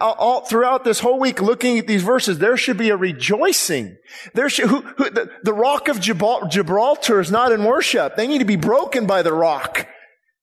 All, 0.00 0.42
throughout 0.42 0.84
this 0.84 1.00
whole 1.00 1.18
week, 1.18 1.40
looking 1.40 1.78
at 1.78 1.86
these 1.86 2.02
verses, 2.02 2.38
there 2.38 2.56
should 2.56 2.76
be 2.76 2.90
a 2.90 2.96
rejoicing. 2.96 3.96
There 4.34 4.48
should, 4.48 4.68
who, 4.68 4.82
who, 4.82 5.10
the, 5.10 5.30
the 5.42 5.54
rock 5.54 5.88
of 5.88 6.00
Gibraltar 6.00 7.20
is 7.20 7.30
not 7.30 7.52
in 7.52 7.64
worship. 7.64 8.16
They 8.16 8.26
need 8.26 8.38
to 8.38 8.44
be 8.44 8.56
broken 8.56 9.06
by 9.06 9.22
the 9.22 9.32
rock. 9.32 9.88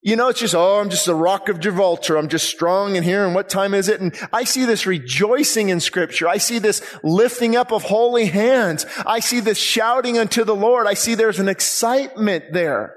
You 0.01 0.15
know, 0.15 0.29
it's 0.29 0.39
just, 0.39 0.55
oh, 0.55 0.79
I'm 0.79 0.89
just 0.89 1.05
the 1.05 1.15
rock 1.15 1.49
of 1.49 1.59
Gibraltar. 1.59 2.17
I'm 2.17 2.29
just 2.29 2.49
strong 2.49 2.95
in 2.95 3.03
here. 3.03 3.25
And 3.25 3.35
what 3.35 3.49
time 3.49 3.73
is 3.73 3.89
it? 3.89 3.99
And 3.99 4.15
I 4.31 4.43
see 4.43 4.63
this 4.63 4.85
rejoicing 4.85 5.69
in 5.69 5.79
scripture. 5.79 6.27
I 6.27 6.37
see 6.37 6.59
this 6.59 6.81
lifting 7.03 7.55
up 7.55 7.71
of 7.71 7.83
holy 7.83 8.25
hands. 8.25 8.85
I 9.05 9.19
see 9.19 9.39
this 9.39 9.57
shouting 9.57 10.17
unto 10.17 10.43
the 10.43 10.55
Lord. 10.55 10.87
I 10.87 10.93
see 10.93 11.15
there's 11.15 11.39
an 11.39 11.49
excitement 11.49 12.45
there. 12.53 12.95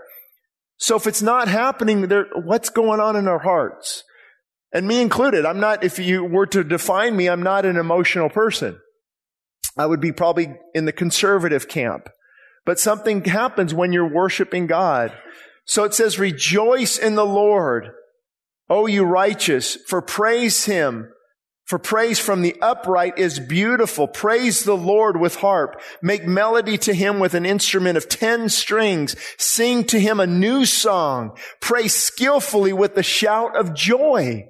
So 0.76 0.96
if 0.96 1.06
it's 1.06 1.22
not 1.22 1.48
happening, 1.48 2.02
there, 2.02 2.26
what's 2.34 2.70
going 2.70 3.00
on 3.00 3.16
in 3.16 3.28
our 3.28 3.40
hearts? 3.40 4.04
And 4.72 4.86
me 4.86 5.00
included, 5.00 5.44
I'm 5.44 5.60
not, 5.60 5.82
if 5.82 5.98
you 5.98 6.24
were 6.24 6.46
to 6.46 6.62
define 6.62 7.16
me, 7.16 7.28
I'm 7.28 7.42
not 7.42 7.66
an 7.66 7.76
emotional 7.76 8.30
person. 8.30 8.78
I 9.76 9.86
would 9.86 10.00
be 10.00 10.12
probably 10.12 10.54
in 10.74 10.84
the 10.84 10.92
conservative 10.92 11.68
camp. 11.68 12.08
but 12.66 12.78
something 12.78 13.24
happens 13.24 13.74
when 13.74 13.92
you're 13.92 14.08
worshiping 14.08 14.66
God. 14.66 15.12
So 15.64 15.84
it 15.84 15.94
says, 15.94 16.18
rejoice 16.18 16.98
in 16.98 17.14
the 17.14 17.26
Lord. 17.26 17.90
O 18.68 18.86
you 18.86 19.04
righteous, 19.04 19.76
for 19.88 20.00
praise 20.00 20.64
him. 20.66 21.08
For 21.64 21.78
praise 21.78 22.18
from 22.18 22.42
the 22.42 22.56
upright 22.60 23.18
is 23.18 23.38
beautiful. 23.38 24.08
Praise 24.08 24.64
the 24.64 24.76
Lord 24.76 25.20
with 25.20 25.36
harp. 25.36 25.80
Make 26.02 26.26
melody 26.26 26.76
to 26.78 26.92
him 26.92 27.20
with 27.20 27.34
an 27.34 27.46
instrument 27.46 27.96
of 27.96 28.08
ten 28.08 28.48
strings. 28.48 29.14
Sing 29.38 29.84
to 29.84 30.00
him 30.00 30.18
a 30.18 30.26
new 30.26 30.66
song. 30.66 31.36
Pray 31.60 31.86
skillfully 31.86 32.72
with 32.72 32.96
the 32.96 33.04
shout 33.04 33.56
of 33.56 33.74
joy. 33.74 34.46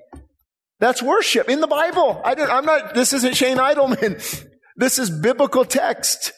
That's 0.81 1.03
worship 1.03 1.49
in 1.49 1.61
the 1.61 1.67
Bible. 1.67 2.21
I 2.25 2.33
am 2.33 2.65
not, 2.65 2.95
this 2.95 3.13
isn't 3.13 3.37
Shane 3.37 3.59
Idleman. 3.59 4.47
This 4.77 4.99
is 4.99 5.11
biblical 5.11 5.67
text. 5.67 6.33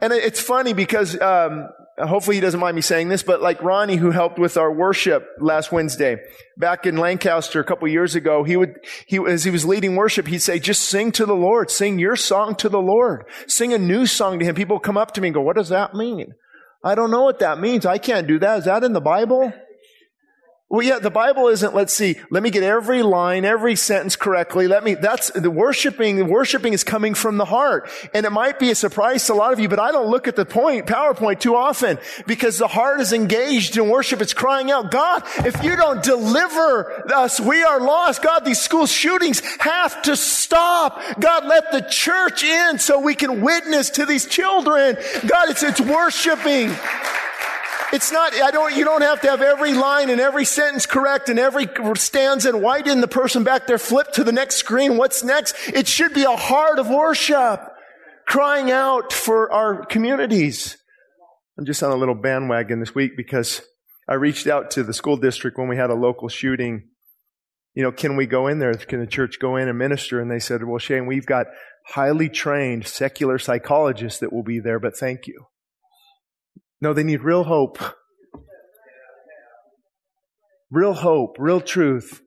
And 0.00 0.12
it's 0.12 0.40
funny 0.40 0.72
because, 0.72 1.20
um, 1.20 1.68
hopefully 1.96 2.36
he 2.36 2.40
doesn't 2.40 2.58
mind 2.58 2.74
me 2.74 2.82
saying 2.82 3.08
this, 3.08 3.22
but 3.22 3.40
like 3.40 3.62
Ronnie, 3.62 3.94
who 3.94 4.10
helped 4.10 4.36
with 4.36 4.56
our 4.56 4.72
worship 4.72 5.24
last 5.40 5.70
Wednesday, 5.70 6.16
back 6.56 6.86
in 6.86 6.96
Lancaster 6.96 7.60
a 7.60 7.64
couple 7.64 7.86
years 7.86 8.16
ago, 8.16 8.42
he 8.42 8.56
would, 8.56 8.80
he, 9.06 9.18
as 9.28 9.44
he 9.44 9.50
was 9.50 9.64
leading 9.64 9.94
worship, 9.94 10.26
he'd 10.26 10.40
say, 10.40 10.58
just 10.58 10.82
sing 10.82 11.12
to 11.12 11.24
the 11.24 11.36
Lord, 11.36 11.70
sing 11.70 12.00
your 12.00 12.16
song 12.16 12.56
to 12.56 12.68
the 12.68 12.80
Lord, 12.80 13.26
sing 13.46 13.72
a 13.72 13.78
new 13.78 14.06
song 14.06 14.40
to 14.40 14.44
him. 14.44 14.56
People 14.56 14.80
come 14.80 14.96
up 14.96 15.12
to 15.12 15.20
me 15.20 15.28
and 15.28 15.34
go, 15.34 15.42
what 15.42 15.54
does 15.54 15.68
that 15.68 15.94
mean? 15.94 16.34
I 16.82 16.96
don't 16.96 17.12
know 17.12 17.22
what 17.22 17.38
that 17.38 17.60
means. 17.60 17.86
I 17.86 17.98
can't 17.98 18.26
do 18.26 18.40
that. 18.40 18.58
Is 18.58 18.64
that 18.64 18.82
in 18.82 18.92
the 18.92 19.00
Bible? 19.00 19.52
Well, 20.74 20.82
yeah, 20.84 20.98
the 20.98 21.08
Bible 21.08 21.46
isn't, 21.46 21.72
let's 21.72 21.92
see, 21.92 22.16
let 22.30 22.42
me 22.42 22.50
get 22.50 22.64
every 22.64 23.04
line, 23.04 23.44
every 23.44 23.76
sentence 23.76 24.16
correctly. 24.16 24.66
Let 24.66 24.82
me, 24.82 24.94
that's, 24.94 25.30
the 25.30 25.48
worshiping, 25.48 26.16
the 26.16 26.24
worshiping 26.24 26.72
is 26.72 26.82
coming 26.82 27.14
from 27.14 27.36
the 27.36 27.44
heart. 27.44 27.88
And 28.12 28.26
it 28.26 28.30
might 28.30 28.58
be 28.58 28.72
a 28.72 28.74
surprise 28.74 29.24
to 29.26 29.34
a 29.34 29.36
lot 29.36 29.52
of 29.52 29.60
you, 29.60 29.68
but 29.68 29.78
I 29.78 29.92
don't 29.92 30.08
look 30.08 30.26
at 30.26 30.34
the 30.34 30.44
point, 30.44 30.86
PowerPoint 30.86 31.38
too 31.38 31.54
often 31.54 32.00
because 32.26 32.58
the 32.58 32.66
heart 32.66 33.00
is 33.00 33.12
engaged 33.12 33.76
in 33.76 33.88
worship. 33.88 34.20
It's 34.20 34.34
crying 34.34 34.72
out, 34.72 34.90
God, 34.90 35.22
if 35.46 35.62
you 35.62 35.76
don't 35.76 36.02
deliver 36.02 37.08
us, 37.14 37.38
we 37.38 37.62
are 37.62 37.78
lost. 37.78 38.20
God, 38.20 38.44
these 38.44 38.60
school 38.60 38.86
shootings 38.86 39.42
have 39.60 40.02
to 40.02 40.16
stop. 40.16 41.00
God, 41.20 41.46
let 41.46 41.70
the 41.70 41.82
church 41.82 42.42
in 42.42 42.80
so 42.80 42.98
we 42.98 43.14
can 43.14 43.42
witness 43.42 43.90
to 43.90 44.06
these 44.06 44.26
children. 44.26 44.96
God, 45.24 45.50
it's, 45.50 45.62
it's 45.62 45.80
worshiping. 45.80 46.74
It's 47.94 48.10
not, 48.10 48.34
I 48.34 48.50
don't, 48.50 48.74
you 48.74 48.84
don't 48.84 49.02
have 49.02 49.20
to 49.20 49.30
have 49.30 49.40
every 49.40 49.72
line 49.72 50.10
and 50.10 50.20
every 50.20 50.44
sentence 50.44 50.84
correct 50.84 51.28
and 51.28 51.38
every 51.38 51.68
stanza 51.94 52.48
and 52.48 52.60
why 52.60 52.82
didn't 52.82 53.02
the 53.02 53.06
person 53.06 53.44
back 53.44 53.68
there 53.68 53.78
flip 53.78 54.10
to 54.14 54.24
the 54.24 54.32
next 54.32 54.56
screen? 54.56 54.96
What's 54.96 55.22
next? 55.22 55.54
It 55.68 55.86
should 55.86 56.12
be 56.12 56.24
a 56.24 56.34
heart 56.34 56.80
of 56.80 56.90
worship 56.90 57.60
crying 58.26 58.72
out 58.72 59.12
for 59.12 59.52
our 59.52 59.86
communities. 59.86 60.76
I'm 61.56 61.66
just 61.66 61.84
on 61.84 61.92
a 61.92 61.96
little 61.96 62.16
bandwagon 62.16 62.80
this 62.80 62.96
week 62.96 63.12
because 63.16 63.62
I 64.08 64.14
reached 64.14 64.48
out 64.48 64.72
to 64.72 64.82
the 64.82 64.92
school 64.92 65.16
district 65.16 65.56
when 65.56 65.68
we 65.68 65.76
had 65.76 65.90
a 65.90 65.94
local 65.94 66.28
shooting. 66.28 66.88
You 67.74 67.84
know, 67.84 67.92
can 67.92 68.16
we 68.16 68.26
go 68.26 68.48
in 68.48 68.58
there? 68.58 68.74
Can 68.74 68.98
the 68.98 69.06
church 69.06 69.38
go 69.38 69.54
in 69.54 69.68
and 69.68 69.78
minister? 69.78 70.20
And 70.20 70.28
they 70.28 70.40
said, 70.40 70.64
well, 70.64 70.78
Shane, 70.78 71.06
we've 71.06 71.26
got 71.26 71.46
highly 71.86 72.28
trained 72.28 72.88
secular 72.88 73.38
psychologists 73.38 74.18
that 74.18 74.32
will 74.32 74.42
be 74.42 74.58
there, 74.58 74.80
but 74.80 74.96
thank 74.96 75.28
you. 75.28 75.46
No, 76.84 76.92
they 76.92 77.02
need 77.02 77.22
real 77.22 77.44
hope. 77.44 77.78
Real 80.70 80.92
hope, 80.92 81.36
real 81.38 81.62
truth. 81.62 82.20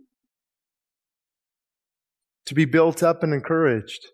To 2.48 2.56
be 2.56 2.66
built 2.66 3.04
up 3.04 3.22
and 3.22 3.36
encouraged. 3.36 4.08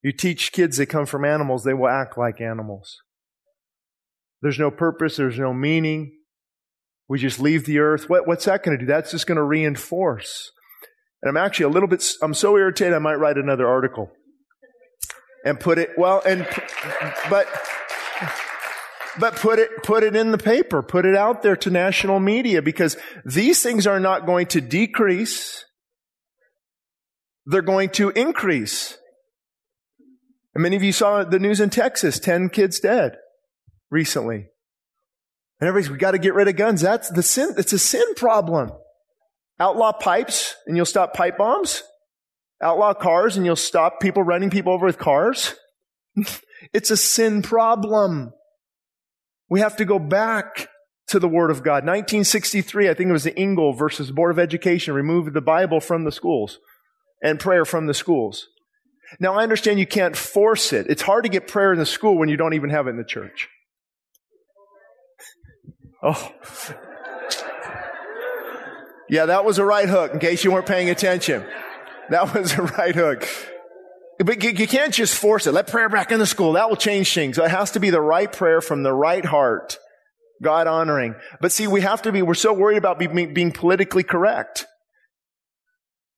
You 0.00 0.12
teach 0.12 0.52
kids 0.52 0.76
that 0.76 0.86
come 0.86 1.06
from 1.06 1.24
animals, 1.24 1.64
they 1.64 1.74
will 1.74 1.88
act 1.88 2.16
like 2.16 2.40
animals. 2.40 2.98
There's 4.42 4.60
no 4.60 4.70
purpose, 4.70 5.16
there's 5.16 5.40
no 5.40 5.52
meaning. 5.52 6.12
We 7.08 7.18
just 7.18 7.40
leave 7.40 7.66
the 7.66 7.80
earth. 7.80 8.08
What, 8.08 8.28
what's 8.28 8.44
that 8.44 8.62
going 8.62 8.78
to 8.78 8.84
do? 8.84 8.86
That's 8.86 9.10
just 9.10 9.26
going 9.26 9.38
to 9.38 9.42
reinforce. 9.42 10.52
And 11.20 11.36
I'm 11.36 11.44
actually 11.44 11.64
a 11.64 11.70
little 11.70 11.88
bit, 11.88 12.08
I'm 12.22 12.32
so 12.32 12.56
irritated, 12.56 12.94
I 12.94 13.00
might 13.00 13.16
write 13.16 13.38
another 13.38 13.66
article 13.66 14.12
and 15.44 15.58
put 15.58 15.78
it, 15.78 15.90
well, 15.98 16.22
and, 16.24 16.46
but, 17.28 17.48
but 19.18 19.36
put 19.36 19.58
it, 19.58 19.82
put 19.82 20.02
it 20.02 20.14
in 20.14 20.30
the 20.30 20.38
paper, 20.38 20.82
put 20.82 21.04
it 21.04 21.16
out 21.16 21.42
there 21.42 21.56
to 21.56 21.70
national 21.70 22.20
media 22.20 22.62
because 22.62 22.96
these 23.24 23.62
things 23.62 23.86
are 23.86 24.00
not 24.00 24.26
going 24.26 24.46
to 24.48 24.60
decrease. 24.60 25.64
They're 27.46 27.62
going 27.62 27.90
to 27.90 28.10
increase. 28.10 28.96
And 30.54 30.62
many 30.62 30.76
of 30.76 30.82
you 30.82 30.92
saw 30.92 31.24
the 31.24 31.38
news 31.38 31.60
in 31.60 31.70
Texas, 31.70 32.18
10 32.18 32.50
kids 32.50 32.80
dead 32.80 33.16
recently. 33.90 34.48
And 35.60 35.68
everybody's, 35.68 35.90
we 35.90 35.98
got 35.98 36.12
to 36.12 36.18
get 36.18 36.34
rid 36.34 36.48
of 36.48 36.56
guns. 36.56 36.80
That's 36.80 37.10
the 37.10 37.22
sin. 37.22 37.54
It's 37.58 37.72
a 37.72 37.78
sin 37.78 38.14
problem. 38.14 38.72
Outlaw 39.58 39.92
pipes 39.92 40.56
and 40.66 40.76
you'll 40.76 40.86
stop 40.86 41.14
pipe 41.14 41.36
bombs. 41.36 41.82
Outlaw 42.62 42.94
cars 42.94 43.36
and 43.36 43.44
you'll 43.44 43.56
stop 43.56 44.00
people 44.00 44.22
running 44.22 44.50
people 44.50 44.72
over 44.72 44.86
with 44.86 44.98
cars. 44.98 45.54
it's 46.72 46.90
a 46.90 46.96
sin 46.96 47.42
problem. 47.42 48.32
We 49.50 49.60
have 49.60 49.76
to 49.76 49.84
go 49.84 49.98
back 49.98 50.68
to 51.08 51.18
the 51.18 51.28
Word 51.28 51.50
of 51.50 51.64
God. 51.64 51.84
1963, 51.84 52.88
I 52.88 52.94
think 52.94 53.10
it 53.10 53.12
was 53.12 53.24
the 53.24 53.36
Engel 53.36 53.72
versus 53.72 54.12
Board 54.12 54.30
of 54.30 54.38
Education 54.38 54.94
removed 54.94 55.34
the 55.34 55.40
Bible 55.40 55.80
from 55.80 56.04
the 56.04 56.12
schools 56.12 56.58
and 57.22 57.40
prayer 57.40 57.64
from 57.64 57.86
the 57.86 57.94
schools. 57.94 58.46
Now 59.18 59.34
I 59.34 59.42
understand 59.42 59.80
you 59.80 59.86
can't 59.86 60.16
force 60.16 60.72
it. 60.72 60.86
It's 60.88 61.02
hard 61.02 61.24
to 61.24 61.30
get 61.30 61.48
prayer 61.48 61.72
in 61.72 61.80
the 61.80 61.86
school 61.86 62.16
when 62.16 62.28
you 62.28 62.36
don't 62.36 62.54
even 62.54 62.70
have 62.70 62.86
it 62.86 62.90
in 62.90 62.96
the 62.96 63.04
church. 63.04 63.48
Oh. 66.02 66.32
Yeah, 69.08 69.26
that 69.26 69.44
was 69.44 69.58
a 69.58 69.64
right 69.64 69.88
hook 69.88 70.14
in 70.14 70.20
case 70.20 70.44
you 70.44 70.52
weren't 70.52 70.66
paying 70.66 70.88
attention. 70.88 71.44
That 72.10 72.32
was 72.32 72.52
a 72.52 72.62
right 72.62 72.94
hook. 72.94 73.28
But 74.24 74.42
you 74.42 74.68
can't 74.68 74.92
just 74.92 75.14
force 75.14 75.46
it. 75.46 75.52
Let 75.52 75.66
prayer 75.66 75.88
back 75.88 76.12
in 76.12 76.18
the 76.18 76.26
school. 76.26 76.52
That 76.52 76.68
will 76.68 76.76
change 76.76 77.12
things. 77.14 77.38
It 77.38 77.50
has 77.50 77.70
to 77.72 77.80
be 77.80 77.88
the 77.88 78.02
right 78.02 78.30
prayer 78.30 78.60
from 78.60 78.82
the 78.82 78.92
right 78.92 79.24
heart. 79.24 79.78
God 80.42 80.66
honoring. 80.66 81.14
But 81.40 81.52
see, 81.52 81.66
we 81.66 81.80
have 81.80 82.02
to 82.02 82.12
be, 82.12 82.22
we're 82.22 82.34
so 82.34 82.52
worried 82.52 82.78
about 82.78 82.98
being, 82.98 83.52
politically 83.52 84.02
correct. 84.02 84.66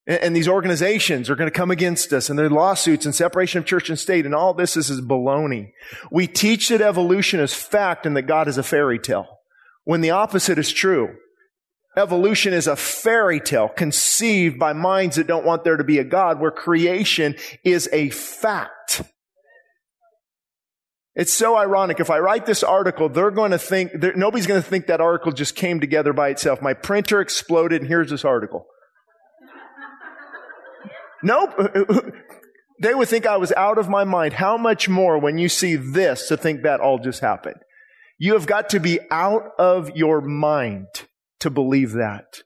And, 0.06 0.34
these 0.34 0.48
organizations 0.48 1.30
are 1.30 1.36
going 1.36 1.50
to 1.50 1.56
come 1.56 1.70
against 1.70 2.12
us 2.12 2.28
and 2.28 2.36
their 2.36 2.50
lawsuits 2.50 3.06
and 3.06 3.14
separation 3.14 3.58
of 3.58 3.66
church 3.66 3.88
and 3.88 3.96
state 3.96 4.26
and 4.26 4.34
all 4.34 4.52
this 4.52 4.76
is, 4.76 4.90
is 4.90 5.00
baloney. 5.00 5.70
We 6.10 6.26
teach 6.26 6.70
that 6.70 6.80
evolution 6.80 7.38
is 7.38 7.54
fact 7.54 8.04
and 8.04 8.16
that 8.16 8.22
God 8.22 8.48
is 8.48 8.58
a 8.58 8.64
fairy 8.64 8.98
tale. 8.98 9.28
When 9.84 10.00
the 10.00 10.10
opposite 10.10 10.58
is 10.58 10.72
true. 10.72 11.16
Evolution 11.96 12.54
is 12.54 12.66
a 12.66 12.76
fairy 12.76 13.38
tale 13.38 13.68
conceived 13.68 14.58
by 14.58 14.72
minds 14.72 15.16
that 15.16 15.26
don't 15.26 15.44
want 15.44 15.62
there 15.62 15.76
to 15.76 15.84
be 15.84 15.98
a 15.98 16.04
God, 16.04 16.40
where 16.40 16.50
creation 16.50 17.34
is 17.64 17.88
a 17.92 18.08
fact. 18.10 19.02
It's 21.14 21.32
so 21.32 21.56
ironic. 21.56 22.00
If 22.00 22.08
I 22.08 22.18
write 22.20 22.46
this 22.46 22.62
article, 22.62 23.10
they're 23.10 23.30
going 23.30 23.50
to 23.50 23.58
think, 23.58 23.92
nobody's 24.16 24.46
going 24.46 24.62
to 24.62 24.66
think 24.66 24.86
that 24.86 25.02
article 25.02 25.32
just 25.32 25.54
came 25.54 25.80
together 25.80 26.14
by 26.14 26.30
itself. 26.30 26.62
My 26.62 26.72
printer 26.72 27.20
exploded 27.20 27.82
and 27.82 27.88
here's 27.88 28.08
this 28.08 28.24
article. 28.24 28.66
nope. 31.22 31.54
They 32.80 32.94
would 32.94 33.06
think 33.06 33.26
I 33.26 33.36
was 33.36 33.52
out 33.52 33.78
of 33.78 33.88
my 33.88 34.02
mind. 34.02 34.32
How 34.32 34.56
much 34.56 34.88
more 34.88 35.16
when 35.16 35.38
you 35.38 35.48
see 35.48 35.76
this 35.76 36.26
to 36.26 36.36
think 36.36 36.62
that 36.62 36.80
all 36.80 36.98
just 36.98 37.20
happened? 37.20 37.60
You 38.18 38.32
have 38.32 38.46
got 38.46 38.70
to 38.70 38.80
be 38.80 38.98
out 39.08 39.50
of 39.56 39.94
your 39.94 40.20
mind 40.20 40.86
to 41.42 41.50
believe 41.50 41.92
that. 41.92 42.42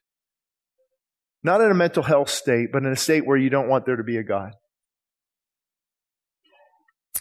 Not 1.42 1.60
in 1.60 1.70
a 1.70 1.74
mental 1.74 2.02
health 2.02 2.30
state, 2.30 2.68
but 2.72 2.82
in 2.82 2.92
a 2.92 2.96
state 2.96 3.26
where 3.26 3.36
you 3.36 3.50
don't 3.50 3.68
want 3.68 3.86
there 3.86 3.96
to 3.96 4.02
be 4.02 4.16
a 4.16 4.24
God. 4.24 4.52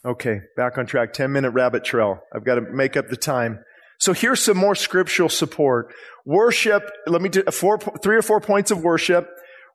Okay, 0.03 0.39
back 0.55 0.77
on 0.77 0.85
track. 0.85 1.13
10 1.13 1.31
minute 1.31 1.51
rabbit 1.51 1.83
trail. 1.83 2.19
I've 2.33 2.45
got 2.45 2.55
to 2.55 2.61
make 2.61 2.95
up 2.95 3.09
the 3.09 3.17
time. 3.17 3.59
So 3.99 4.13
here's 4.13 4.41
some 4.41 4.57
more 4.57 4.75
scriptural 4.75 5.29
support. 5.29 5.93
Worship, 6.25 6.89
let 7.07 7.21
me 7.21 7.29
do 7.29 7.43
four, 7.43 7.77
three 7.77 8.15
or 8.15 8.21
four 8.21 8.39
points 8.39 8.71
of 8.71 8.81
worship. 8.81 9.27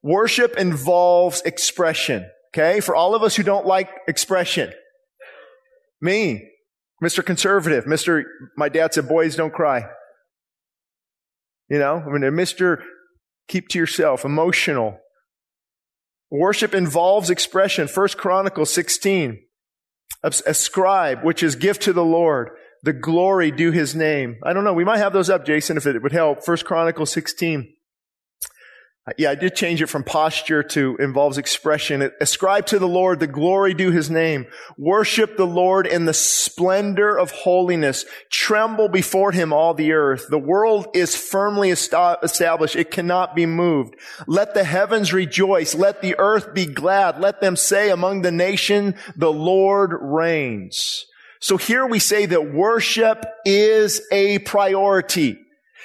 Worship 0.03 0.57
involves 0.57 1.43
expression. 1.43 2.27
Okay. 2.55 2.81
For 2.81 2.97
all 2.97 3.15
of 3.15 3.23
us 3.23 3.37
who 3.37 3.43
don't 3.43 3.67
like 3.67 3.91
expression. 4.09 4.73
Me, 6.01 6.49
Mr. 7.03 7.25
Conservative, 7.25 7.85
Mr. 7.85 8.23
My 8.57 8.71
dad 8.71 8.95
said, 8.95 9.07
boys 9.07 9.37
don't 9.37 9.53
cry. 9.53 9.85
You 11.71 11.79
know, 11.79 12.03
I 12.05 12.11
mean, 12.11 12.23
Mr. 12.33 12.83
Keep 13.49 13.69
to 13.71 13.79
yourself, 13.79 14.25
emotional. 14.25 14.99
Worship 16.31 16.75
involves 16.75 17.31
expression. 17.31 17.89
First 17.89 18.17
Chronicles 18.17 18.73
16. 18.73 19.41
Ascribe, 20.23 21.25
which 21.25 21.43
is 21.43 21.57
gift 21.57 21.83
to 21.83 21.93
the 21.93 22.05
Lord. 22.05 22.51
The 22.83 22.93
glory 22.93 23.51
due 23.51 23.73
his 23.73 23.95
name. 23.95 24.37
I 24.45 24.53
don't 24.53 24.65
know. 24.65 24.73
We 24.73 24.85
might 24.85 24.99
have 24.99 25.13
those 25.13 25.31
up, 25.31 25.45
Jason, 25.45 25.77
if 25.77 25.87
it 25.87 26.01
would 26.03 26.13
help. 26.13 26.45
First 26.45 26.65
Chronicles 26.65 27.11
16. 27.13 27.73
Yeah, 29.17 29.31
I 29.31 29.35
did 29.35 29.55
change 29.55 29.83
it 29.83 29.87
from 29.87 30.05
posture 30.05 30.63
to 30.63 30.97
involves 31.01 31.39
expression. 31.39 32.11
Ascribe 32.21 32.67
to 32.67 32.79
the 32.79 32.89
Lord 32.89 33.19
the 33.21 33.27
glory 33.27 33.75
due 33.75 33.91
his 33.91 34.11
name. 34.11 34.47
Worship 34.77 35.37
the 35.37 35.47
Lord 35.47 35.87
in 35.87 36.05
the 36.05 36.15
splendor 36.15 37.19
of 37.19 37.31
holiness. 37.31 38.05
Tremble 38.31 38.89
before 38.89 39.33
him 39.33 39.53
all 39.53 39.75
the 39.75 39.93
earth. 39.93 40.27
The 40.29 40.39
world 40.39 40.89
is 40.95 41.17
firmly 41.17 41.71
established. 41.71 42.77
It 42.77 42.91
cannot 42.91 43.35
be 43.35 43.47
moved. 43.47 43.97
Let 44.27 44.55
the 44.55 44.65
heavens 44.65 45.13
rejoice. 45.13 45.75
Let 45.75 46.03
the 46.03 46.15
earth 46.19 46.55
be 46.55 46.67
glad. 46.67 47.21
Let 47.21 47.41
them 47.41 47.57
say 47.57 47.91
among 47.91 48.23
the 48.23 48.33
nation, 48.33 48.95
the 49.17 49.33
Lord 49.33 49.93
reigns. 50.01 51.07
So 51.41 51.57
here 51.57 51.87
we 51.87 51.99
say 51.99 52.27
that 52.27 52.53
worship 52.53 53.25
is 53.47 54.03
a 54.13 54.41
priority. 54.41 55.39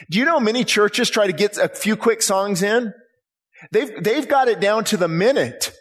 Do 0.09 0.19
you 0.19 0.25
know 0.25 0.41
many 0.41 0.65
churches 0.65 1.09
try 1.09 1.27
to 1.27 1.33
get 1.33 1.57
a 1.57 1.69
few 1.69 1.95
quick 1.95 2.21
songs 2.21 2.61
in? 2.61 2.93
They've, 3.71 4.03
they've 4.03 4.27
got 4.27 4.47
it 4.47 4.59
down 4.59 4.83
to 4.85 4.97
the 4.97 5.07
minute. 5.07 5.71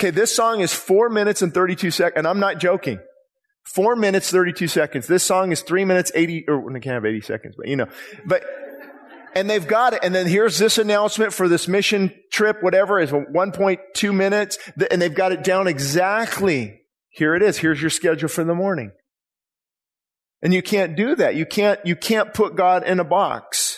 okay, 0.00 0.10
this 0.10 0.34
song 0.34 0.60
is 0.60 0.72
four 0.72 1.08
minutes 1.08 1.42
and 1.42 1.52
32 1.52 1.90
seconds, 1.90 2.18
and 2.18 2.26
I'm 2.26 2.40
not 2.40 2.58
joking. 2.58 3.00
Four 3.64 3.96
minutes, 3.96 4.30
32 4.30 4.68
seconds. 4.68 5.06
This 5.06 5.22
song 5.22 5.52
is 5.52 5.62
three 5.62 5.84
minutes, 5.84 6.10
80, 6.14 6.46
or 6.48 6.70
I 6.70 6.80
can't 6.80 6.94
have 6.94 7.04
80 7.04 7.20
seconds, 7.20 7.54
but 7.56 7.68
you 7.68 7.76
know, 7.76 7.86
but, 8.26 8.42
and 9.34 9.48
they've 9.48 9.66
got 9.66 9.94
it. 9.94 10.00
And 10.02 10.14
then 10.14 10.26
here's 10.26 10.58
this 10.58 10.78
announcement 10.78 11.32
for 11.32 11.48
this 11.48 11.68
mission 11.68 12.12
trip, 12.32 12.62
whatever 12.62 12.98
is 12.98 13.10
1.2 13.10 14.14
minutes, 14.14 14.58
and 14.90 15.00
they've 15.00 15.14
got 15.14 15.32
it 15.32 15.44
down 15.44 15.68
exactly. 15.68 16.80
Here 17.10 17.34
it 17.34 17.42
is. 17.42 17.58
Here's 17.58 17.80
your 17.80 17.90
schedule 17.90 18.28
for 18.28 18.44
the 18.44 18.54
morning. 18.54 18.92
And 20.42 20.54
you 20.54 20.62
can't 20.62 20.96
do 20.96 21.14
that. 21.16 21.34
You 21.34 21.44
can't, 21.44 21.78
you 21.84 21.94
can't 21.94 22.32
put 22.32 22.56
God 22.56 22.84
in 22.84 22.98
a 22.98 23.04
box. 23.04 23.69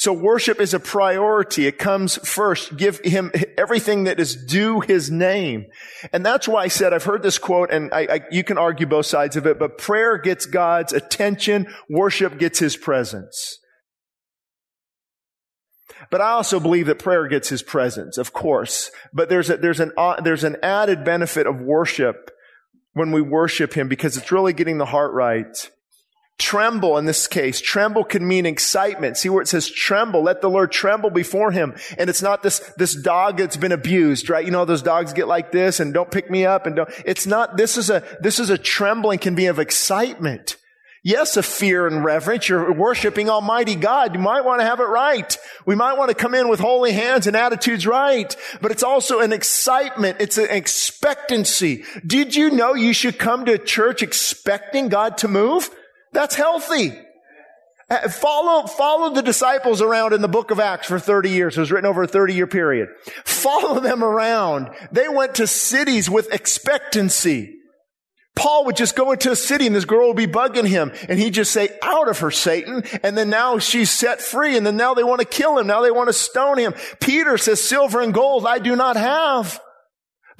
So 0.00 0.14
worship 0.14 0.62
is 0.62 0.72
a 0.72 0.80
priority. 0.80 1.66
It 1.66 1.76
comes 1.76 2.16
first. 2.26 2.74
Give 2.74 2.98
him 3.00 3.30
everything 3.58 4.04
that 4.04 4.18
is 4.18 4.34
due 4.34 4.80
his 4.80 5.10
name. 5.10 5.66
And 6.10 6.24
that's 6.24 6.48
why 6.48 6.62
I 6.62 6.68
said, 6.68 6.94
I've 6.94 7.04
heard 7.04 7.22
this 7.22 7.36
quote 7.36 7.70
and 7.70 7.92
I, 7.92 8.06
I, 8.10 8.20
you 8.30 8.42
can 8.42 8.56
argue 8.56 8.86
both 8.86 9.04
sides 9.04 9.36
of 9.36 9.46
it, 9.46 9.58
but 9.58 9.76
prayer 9.76 10.16
gets 10.16 10.46
God's 10.46 10.94
attention. 10.94 11.66
Worship 11.90 12.38
gets 12.38 12.58
his 12.58 12.78
presence. 12.78 13.58
But 16.10 16.22
I 16.22 16.30
also 16.30 16.60
believe 16.60 16.86
that 16.86 16.98
prayer 16.98 17.28
gets 17.28 17.50
his 17.50 17.62
presence, 17.62 18.16
of 18.16 18.32
course. 18.32 18.90
But 19.12 19.28
there's 19.28 19.50
a, 19.50 19.58
there's 19.58 19.80
an, 19.80 19.92
uh, 19.98 20.22
there's 20.22 20.44
an 20.44 20.56
added 20.62 21.04
benefit 21.04 21.46
of 21.46 21.60
worship 21.60 22.30
when 22.94 23.12
we 23.12 23.20
worship 23.20 23.74
him 23.74 23.86
because 23.88 24.16
it's 24.16 24.32
really 24.32 24.54
getting 24.54 24.78
the 24.78 24.86
heart 24.86 25.12
right. 25.12 25.70
Tremble 26.40 26.96
in 26.96 27.04
this 27.04 27.26
case. 27.26 27.60
Tremble 27.60 28.02
can 28.02 28.26
mean 28.26 28.46
excitement. 28.46 29.18
See 29.18 29.28
where 29.28 29.42
it 29.42 29.48
says 29.48 29.68
tremble. 29.68 30.22
Let 30.22 30.40
the 30.40 30.48
Lord 30.48 30.72
tremble 30.72 31.10
before 31.10 31.50
him. 31.50 31.76
And 31.98 32.08
it's 32.08 32.22
not 32.22 32.42
this, 32.42 32.60
this 32.78 32.94
dog 32.94 33.36
that's 33.36 33.58
been 33.58 33.72
abused, 33.72 34.30
right? 34.30 34.42
You 34.42 34.50
know, 34.50 34.64
those 34.64 34.80
dogs 34.80 35.12
get 35.12 35.28
like 35.28 35.52
this 35.52 35.80
and 35.80 35.92
don't 35.92 36.10
pick 36.10 36.30
me 36.30 36.46
up 36.46 36.66
and 36.66 36.76
don't, 36.76 36.88
it's 37.04 37.26
not, 37.26 37.58
this 37.58 37.76
is 37.76 37.90
a, 37.90 38.02
this 38.22 38.38
is 38.38 38.48
a 38.48 38.56
trembling 38.56 39.18
can 39.18 39.34
be 39.34 39.46
of 39.46 39.58
excitement. 39.58 40.56
Yes, 41.02 41.36
a 41.36 41.42
fear 41.42 41.86
and 41.86 42.02
reverence. 42.02 42.48
You're 42.48 42.72
worshiping 42.72 43.28
Almighty 43.28 43.74
God. 43.74 44.14
You 44.14 44.20
might 44.20 44.44
want 44.46 44.62
to 44.62 44.66
have 44.66 44.80
it 44.80 44.84
right. 44.84 45.36
We 45.66 45.74
might 45.74 45.98
want 45.98 46.08
to 46.08 46.14
come 46.14 46.34
in 46.34 46.48
with 46.48 46.58
holy 46.58 46.92
hands 46.92 47.26
and 47.26 47.36
attitudes 47.36 47.86
right. 47.86 48.34
But 48.62 48.70
it's 48.70 48.82
also 48.82 49.20
an 49.20 49.34
excitement. 49.34 50.16
It's 50.20 50.38
an 50.38 50.48
expectancy. 50.48 51.84
Did 52.06 52.34
you 52.34 52.50
know 52.50 52.72
you 52.72 52.94
should 52.94 53.18
come 53.18 53.44
to 53.44 53.58
church 53.58 54.02
expecting 54.02 54.88
God 54.88 55.18
to 55.18 55.28
move? 55.28 55.68
That's 56.12 56.34
healthy. 56.34 56.92
Uh, 57.90 58.08
follow, 58.08 58.66
follow 58.68 59.14
the 59.14 59.22
disciples 59.22 59.82
around 59.82 60.12
in 60.12 60.22
the 60.22 60.28
book 60.28 60.52
of 60.52 60.60
Acts 60.60 60.86
for 60.86 61.00
30 61.00 61.30
years. 61.30 61.56
It 61.56 61.60
was 61.60 61.72
written 61.72 61.88
over 61.88 62.04
a 62.04 62.08
30 62.08 62.34
year 62.34 62.46
period. 62.46 62.88
Follow 63.24 63.80
them 63.80 64.04
around. 64.04 64.70
They 64.92 65.08
went 65.08 65.36
to 65.36 65.46
cities 65.46 66.08
with 66.08 66.32
expectancy. 66.32 67.56
Paul 68.36 68.66
would 68.66 68.76
just 68.76 68.94
go 68.94 69.10
into 69.10 69.32
a 69.32 69.36
city 69.36 69.66
and 69.66 69.74
this 69.74 69.84
girl 69.84 70.08
would 70.08 70.16
be 70.16 70.28
bugging 70.28 70.66
him 70.66 70.92
and 71.08 71.18
he'd 71.18 71.34
just 71.34 71.50
say, 71.50 71.76
out 71.82 72.08
of 72.08 72.20
her, 72.20 72.30
Satan. 72.30 72.84
And 73.02 73.18
then 73.18 73.28
now 73.28 73.58
she's 73.58 73.90
set 73.90 74.20
free 74.20 74.56
and 74.56 74.64
then 74.64 74.76
now 74.76 74.94
they 74.94 75.02
want 75.02 75.20
to 75.20 75.26
kill 75.26 75.58
him. 75.58 75.66
Now 75.66 75.82
they 75.82 75.90
want 75.90 76.08
to 76.08 76.12
stone 76.12 76.58
him. 76.58 76.74
Peter 77.00 77.36
says, 77.38 77.62
silver 77.62 78.00
and 78.00 78.14
gold 78.14 78.46
I 78.46 78.60
do 78.60 78.76
not 78.76 78.96
have. 78.96 79.60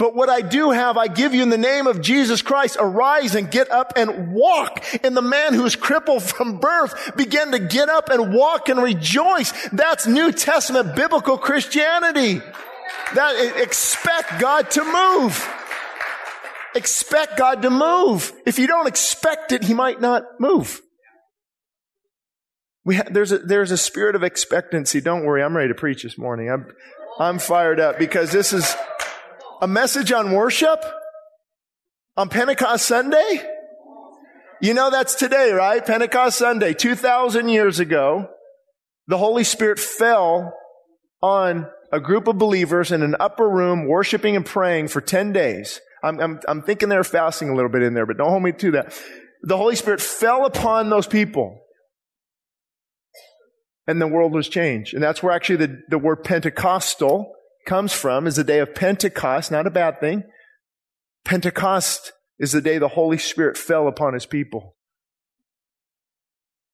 But 0.00 0.14
what 0.14 0.30
I 0.30 0.40
do 0.40 0.70
have, 0.70 0.96
I 0.96 1.08
give 1.08 1.34
you 1.34 1.42
in 1.42 1.50
the 1.50 1.58
name 1.58 1.86
of 1.86 2.00
Jesus 2.00 2.40
Christ. 2.40 2.78
Arise 2.80 3.34
and 3.34 3.50
get 3.50 3.70
up 3.70 3.92
and 3.96 4.32
walk. 4.32 4.82
And 5.04 5.14
the 5.14 5.20
man 5.20 5.52
who's 5.52 5.76
crippled 5.76 6.22
from 6.22 6.58
birth 6.58 7.14
began 7.18 7.52
to 7.52 7.58
get 7.58 7.90
up 7.90 8.08
and 8.08 8.32
walk 8.32 8.70
and 8.70 8.82
rejoice. 8.82 9.52
That's 9.68 10.06
New 10.06 10.32
Testament 10.32 10.96
biblical 10.96 11.36
Christianity. 11.36 12.40
That 13.14 13.56
expect 13.58 14.40
God 14.40 14.70
to 14.70 14.84
move. 14.84 15.46
Expect 16.74 17.36
God 17.36 17.60
to 17.60 17.68
move. 17.68 18.32
If 18.46 18.58
you 18.58 18.66
don't 18.66 18.88
expect 18.88 19.52
it, 19.52 19.64
He 19.64 19.74
might 19.74 20.00
not 20.00 20.22
move. 20.40 20.80
We 22.86 22.96
ha- 22.96 23.08
there's 23.10 23.32
a, 23.32 23.38
there's 23.38 23.70
a 23.70 23.76
spirit 23.76 24.16
of 24.16 24.22
expectancy. 24.22 25.02
Don't 25.02 25.26
worry. 25.26 25.42
I'm 25.42 25.54
ready 25.54 25.68
to 25.68 25.74
preach 25.74 26.04
this 26.04 26.16
morning. 26.16 26.48
I'm, 26.48 26.68
I'm 27.18 27.38
fired 27.38 27.80
up 27.80 27.98
because 27.98 28.32
this 28.32 28.54
is, 28.54 28.74
a 29.60 29.68
message 29.68 30.12
on 30.12 30.32
worship? 30.32 30.84
On 32.16 32.28
Pentecost 32.28 32.86
Sunday? 32.86 33.42
You 34.60 34.74
know 34.74 34.90
that's 34.90 35.14
today, 35.14 35.52
right? 35.52 35.84
Pentecost 35.84 36.38
Sunday, 36.38 36.74
2,000 36.74 37.48
years 37.48 37.80
ago, 37.80 38.28
the 39.06 39.16
Holy 39.16 39.44
Spirit 39.44 39.78
fell 39.78 40.54
on 41.22 41.66
a 41.92 42.00
group 42.00 42.28
of 42.28 42.38
believers 42.38 42.92
in 42.92 43.02
an 43.02 43.16
upper 43.18 43.48
room 43.48 43.86
worshiping 43.86 44.36
and 44.36 44.44
praying 44.44 44.88
for 44.88 45.00
10 45.00 45.32
days. 45.32 45.80
I'm, 46.02 46.20
I'm, 46.20 46.40
I'm 46.46 46.62
thinking 46.62 46.88
they're 46.88 47.04
fasting 47.04 47.48
a 47.48 47.54
little 47.54 47.70
bit 47.70 47.82
in 47.82 47.94
there, 47.94 48.06
but 48.06 48.18
don't 48.18 48.30
hold 48.30 48.42
me 48.42 48.52
to 48.52 48.70
that. 48.72 48.98
The 49.42 49.56
Holy 49.56 49.76
Spirit 49.76 50.00
fell 50.00 50.44
upon 50.44 50.90
those 50.90 51.06
people. 51.06 51.58
And 53.86 54.00
the 54.00 54.06
world 54.06 54.32
was 54.32 54.48
changed. 54.48 54.94
And 54.94 55.02
that's 55.02 55.22
where 55.22 55.32
actually 55.32 55.56
the, 55.56 55.82
the 55.88 55.98
word 55.98 56.22
Pentecostal 56.22 57.34
comes 57.70 57.92
from 57.92 58.26
is 58.26 58.34
the 58.34 58.42
day 58.42 58.58
of 58.58 58.74
Pentecost, 58.74 59.52
not 59.52 59.64
a 59.64 59.70
bad 59.70 60.00
thing. 60.00 60.24
Pentecost 61.24 62.12
is 62.36 62.50
the 62.50 62.60
day 62.60 62.78
the 62.78 62.88
Holy 62.88 63.16
Spirit 63.16 63.56
fell 63.56 63.86
upon 63.86 64.12
his 64.12 64.26
people. 64.26 64.74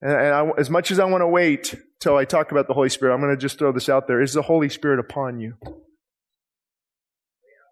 And, 0.01 0.13
and 0.13 0.35
I, 0.35 0.51
as 0.57 0.71
much 0.71 0.91
as 0.91 0.99
I 0.99 1.05
want 1.05 1.21
to 1.21 1.29
wait 1.29 1.75
till 2.01 2.17
I 2.17 2.25
talk 2.25 2.51
about 2.51 2.67
the 2.67 2.73
Holy 2.73 2.89
Spirit, 2.89 3.13
I'm 3.13 3.21
going 3.21 3.31
to 3.31 3.37
just 3.37 3.59
throw 3.59 3.73
this 3.73 3.91
out 3.91 4.09
there. 4.09 4.23
Is 4.23 4.33
the 4.33 4.41
Holy 4.41 4.71
Spirit 4.71 4.99
upon 4.99 5.39
you? 5.39 5.57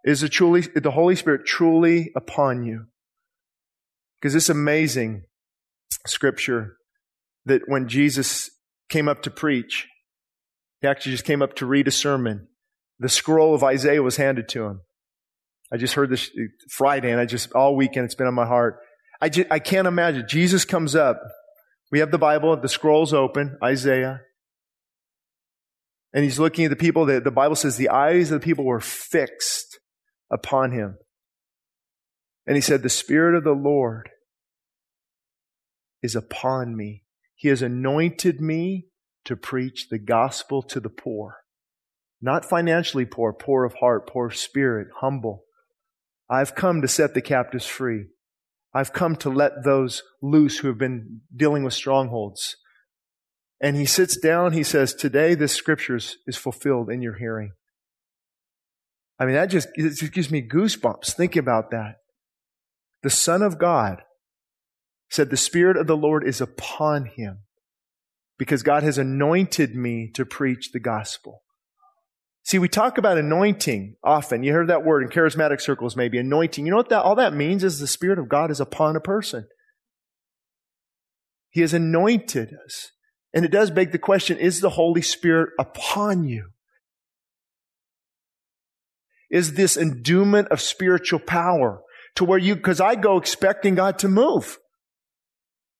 Is 0.04 0.20
the, 0.20 0.28
truly, 0.28 0.60
the 0.60 0.90
Holy 0.90 1.16
Spirit 1.16 1.46
truly 1.46 2.12
upon 2.14 2.62
you? 2.64 2.88
Because 4.20 4.34
it's 4.34 4.50
amazing 4.50 5.22
scripture 6.06 6.76
that 7.46 7.62
when 7.68 7.88
Jesus 7.88 8.50
came 8.90 9.08
up 9.08 9.22
to 9.22 9.30
preach, 9.30 9.88
he 10.82 10.88
actually 10.88 11.12
just 11.12 11.24
came 11.24 11.40
up 11.40 11.54
to 11.54 11.64
read 11.64 11.88
a 11.88 11.90
sermon 11.90 12.48
the 12.98 13.08
scroll 13.08 13.54
of 13.54 13.64
Isaiah 13.64 14.02
was 14.02 14.16
handed 14.16 14.48
to 14.50 14.64
him. 14.64 14.80
I 15.72 15.76
just 15.76 15.94
heard 15.94 16.10
this 16.10 16.30
Friday 16.70 17.10
and 17.10 17.20
I 17.20 17.26
just, 17.26 17.52
all 17.52 17.74
weekend 17.76 18.04
it's 18.04 18.14
been 18.14 18.26
on 18.26 18.34
my 18.34 18.46
heart. 18.46 18.78
I, 19.20 19.28
just, 19.28 19.48
I 19.50 19.58
can't 19.58 19.88
imagine. 19.88 20.26
Jesus 20.28 20.64
comes 20.64 20.94
up. 20.94 21.20
We 21.90 22.00
have 22.00 22.10
the 22.10 22.18
Bible, 22.18 22.56
the 22.56 22.68
scroll's 22.68 23.12
open, 23.12 23.56
Isaiah. 23.62 24.20
And 26.12 26.22
he's 26.22 26.38
looking 26.38 26.64
at 26.64 26.70
the 26.70 26.76
people 26.76 27.06
that 27.06 27.24
the 27.24 27.30
Bible 27.30 27.56
says 27.56 27.76
the 27.76 27.88
eyes 27.88 28.30
of 28.30 28.40
the 28.40 28.44
people 28.44 28.64
were 28.64 28.80
fixed 28.80 29.80
upon 30.30 30.72
him. 30.72 30.96
And 32.46 32.56
he 32.56 32.60
said, 32.60 32.82
The 32.82 32.88
Spirit 32.88 33.34
of 33.34 33.44
the 33.44 33.52
Lord 33.52 34.10
is 36.02 36.14
upon 36.14 36.76
me. 36.76 37.02
He 37.34 37.48
has 37.48 37.62
anointed 37.62 38.40
me 38.40 38.86
to 39.24 39.36
preach 39.36 39.88
the 39.88 39.98
gospel 39.98 40.62
to 40.62 40.78
the 40.78 40.90
poor. 40.90 41.43
Not 42.24 42.46
financially 42.46 43.04
poor, 43.04 43.34
poor 43.34 43.66
of 43.66 43.74
heart, 43.80 44.08
poor 44.08 44.28
of 44.28 44.36
spirit, 44.36 44.88
humble. 45.02 45.44
I've 46.30 46.54
come 46.54 46.80
to 46.80 46.88
set 46.88 47.12
the 47.12 47.20
captives 47.20 47.66
free. 47.66 48.06
I've 48.72 48.94
come 48.94 49.14
to 49.16 49.28
let 49.28 49.62
those 49.62 50.02
loose 50.22 50.56
who 50.56 50.68
have 50.68 50.78
been 50.78 51.20
dealing 51.36 51.64
with 51.64 51.74
strongholds. 51.74 52.56
And 53.60 53.76
he 53.76 53.84
sits 53.84 54.16
down, 54.16 54.54
he 54.54 54.62
says, 54.62 54.94
Today 54.94 55.34
this 55.34 55.52
scripture 55.52 55.96
is 55.96 56.36
fulfilled 56.38 56.88
in 56.88 57.02
your 57.02 57.18
hearing. 57.18 57.52
I 59.18 59.26
mean, 59.26 59.34
that 59.34 59.50
just, 59.50 59.68
just 59.76 60.10
gives 60.10 60.30
me 60.30 60.40
goosebumps 60.40 61.12
thinking 61.12 61.40
about 61.40 61.70
that. 61.72 61.96
The 63.02 63.10
Son 63.10 63.42
of 63.42 63.58
God 63.58 64.00
said, 65.10 65.28
The 65.28 65.36
Spirit 65.36 65.76
of 65.76 65.86
the 65.86 65.94
Lord 65.94 66.26
is 66.26 66.40
upon 66.40 67.10
him 67.18 67.40
because 68.38 68.62
God 68.62 68.82
has 68.82 68.96
anointed 68.96 69.74
me 69.74 70.10
to 70.14 70.24
preach 70.24 70.72
the 70.72 70.80
gospel. 70.80 71.43
See, 72.44 72.58
we 72.58 72.68
talk 72.68 72.98
about 72.98 73.16
anointing 73.16 73.96
often. 74.04 74.42
You 74.42 74.52
heard 74.52 74.68
that 74.68 74.84
word 74.84 75.02
in 75.02 75.08
charismatic 75.08 75.60
circles, 75.60 75.96
maybe 75.96 76.18
anointing. 76.18 76.66
You 76.66 76.70
know 76.70 76.76
what 76.76 76.90
that, 76.90 77.02
all 77.02 77.14
that 77.16 77.32
means 77.32 77.64
is 77.64 77.78
the 77.78 77.86
Spirit 77.86 78.18
of 78.18 78.28
God 78.28 78.50
is 78.50 78.60
upon 78.60 78.96
a 78.96 79.00
person. 79.00 79.46
He 81.50 81.62
has 81.62 81.72
anointed 81.72 82.54
us. 82.64 82.90
And 83.32 83.44
it 83.44 83.50
does 83.50 83.70
beg 83.70 83.92
the 83.92 83.98
question, 83.98 84.38
is 84.38 84.60
the 84.60 84.70
Holy 84.70 85.02
Spirit 85.02 85.50
upon 85.58 86.24
you? 86.24 86.50
Is 89.30 89.54
this 89.54 89.76
endowment 89.76 90.48
of 90.48 90.60
spiritual 90.60 91.18
power 91.18 91.82
to 92.16 92.24
where 92.24 92.38
you, 92.38 92.56
cause 92.56 92.80
I 92.80 92.94
go 92.94 93.18
expecting 93.18 93.74
God 93.74 93.98
to 94.00 94.08
move. 94.08 94.58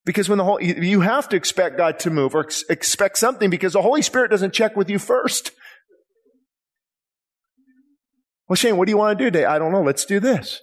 Because 0.03 0.29
when 0.29 0.37
the 0.37 0.43
whole, 0.43 0.61
you 0.61 1.01
have 1.01 1.29
to 1.29 1.35
expect 1.35 1.77
God 1.77 1.99
to 1.99 2.09
move 2.09 2.35
or 2.35 2.43
ex- 2.43 2.63
expect 2.69 3.17
something 3.17 3.49
because 3.49 3.73
the 3.73 3.81
Holy 3.81 4.01
Spirit 4.01 4.29
doesn't 4.29 4.53
check 4.53 4.75
with 4.75 4.89
you 4.89 4.99
first. 4.99 5.51
Well, 8.47 8.55
Shane, 8.55 8.77
what 8.77 8.85
do 8.85 8.91
you 8.91 8.97
want 8.97 9.17
to 9.17 9.23
do 9.23 9.31
today? 9.31 9.45
I 9.45 9.57
don't 9.57 9.71
know. 9.71 9.81
Let's 9.81 10.05
do 10.05 10.19
this. 10.19 10.61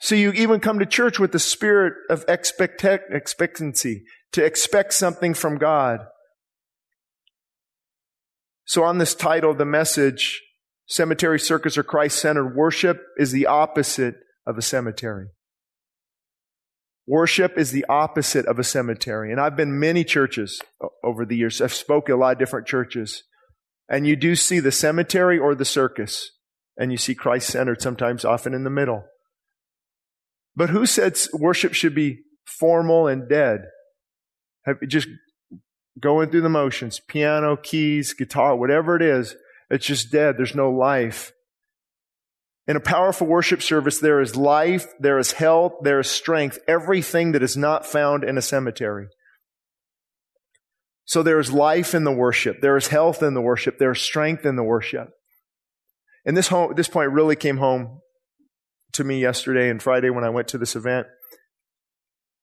So 0.00 0.14
you 0.14 0.32
even 0.32 0.60
come 0.60 0.78
to 0.78 0.86
church 0.86 1.18
with 1.18 1.32
the 1.32 1.38
spirit 1.38 1.94
of 2.08 2.24
expect- 2.28 2.84
expectancy 2.84 4.04
to 4.32 4.44
expect 4.44 4.94
something 4.94 5.34
from 5.34 5.58
God. 5.58 6.00
So 8.64 8.84
on 8.84 8.98
this 8.98 9.14
title, 9.14 9.54
the 9.54 9.64
message, 9.64 10.42
Cemetery 10.86 11.40
Circus 11.40 11.78
or 11.78 11.82
Christ 11.82 12.18
Centered 12.18 12.54
Worship 12.54 13.02
is 13.16 13.32
the 13.32 13.46
opposite 13.46 14.16
of 14.46 14.58
a 14.58 14.62
cemetery. 14.62 15.28
Worship 17.06 17.56
is 17.56 17.72
the 17.72 17.86
opposite 17.88 18.44
of 18.44 18.58
a 18.58 18.64
cemetery. 18.64 19.32
And 19.32 19.40
I've 19.40 19.56
been 19.56 19.80
many 19.80 20.04
churches 20.04 20.60
over 21.02 21.24
the 21.24 21.36
years. 21.36 21.62
I've 21.62 21.72
spoken 21.72 22.14
a 22.14 22.18
lot 22.18 22.32
of 22.32 22.38
different 22.38 22.66
churches. 22.66 23.22
And 23.88 24.06
you 24.06 24.14
do 24.14 24.36
see 24.36 24.60
the 24.60 24.70
cemetery 24.70 25.38
or 25.38 25.54
the 25.54 25.64
circus. 25.64 26.30
And 26.78 26.92
you 26.92 26.96
see 26.96 27.14
Christ 27.14 27.48
centered 27.48 27.82
sometimes 27.82 28.24
often 28.24 28.54
in 28.54 28.62
the 28.64 28.70
middle. 28.70 29.04
But 30.54 30.70
who 30.70 30.86
said 30.86 31.18
worship 31.32 31.74
should 31.74 31.94
be 31.94 32.20
formal 32.46 33.08
and 33.08 33.28
dead? 33.28 33.64
Have, 34.64 34.76
just 34.86 35.08
going 36.00 36.30
through 36.30 36.42
the 36.42 36.48
motions, 36.48 37.00
piano, 37.00 37.56
keys, 37.56 38.14
guitar, 38.14 38.56
whatever 38.56 38.96
it 38.96 39.02
is, 39.02 39.34
it's 39.70 39.86
just 39.86 40.12
dead. 40.12 40.36
There's 40.36 40.54
no 40.54 40.70
life. 40.70 41.32
In 42.66 42.76
a 42.76 42.80
powerful 42.80 43.26
worship 43.26 43.62
service, 43.62 43.98
there 43.98 44.20
is 44.20 44.36
life, 44.36 44.86
there 45.00 45.18
is 45.18 45.32
health, 45.32 45.72
there 45.82 46.00
is 46.00 46.10
strength, 46.10 46.58
everything 46.68 47.32
that 47.32 47.42
is 47.42 47.56
not 47.56 47.86
found 47.86 48.24
in 48.24 48.36
a 48.36 48.42
cemetery. 48.42 49.08
So 51.06 51.22
there 51.22 51.40
is 51.40 51.50
life 51.50 51.94
in 51.94 52.04
the 52.04 52.12
worship, 52.12 52.60
there 52.60 52.76
is 52.76 52.88
health 52.88 53.22
in 53.22 53.32
the 53.32 53.40
worship, 53.40 53.78
there 53.78 53.92
is 53.92 54.00
strength 54.00 54.44
in 54.44 54.56
the 54.56 54.62
worship. 54.62 55.08
And 56.28 56.36
this, 56.36 56.48
home, 56.48 56.74
this 56.76 56.88
point 56.88 57.10
really 57.12 57.36
came 57.36 57.56
home 57.56 58.00
to 58.92 59.02
me 59.02 59.18
yesterday 59.18 59.70
and 59.70 59.82
Friday 59.82 60.10
when 60.10 60.24
I 60.24 60.28
went 60.28 60.48
to 60.48 60.58
this 60.58 60.76
event. 60.76 61.06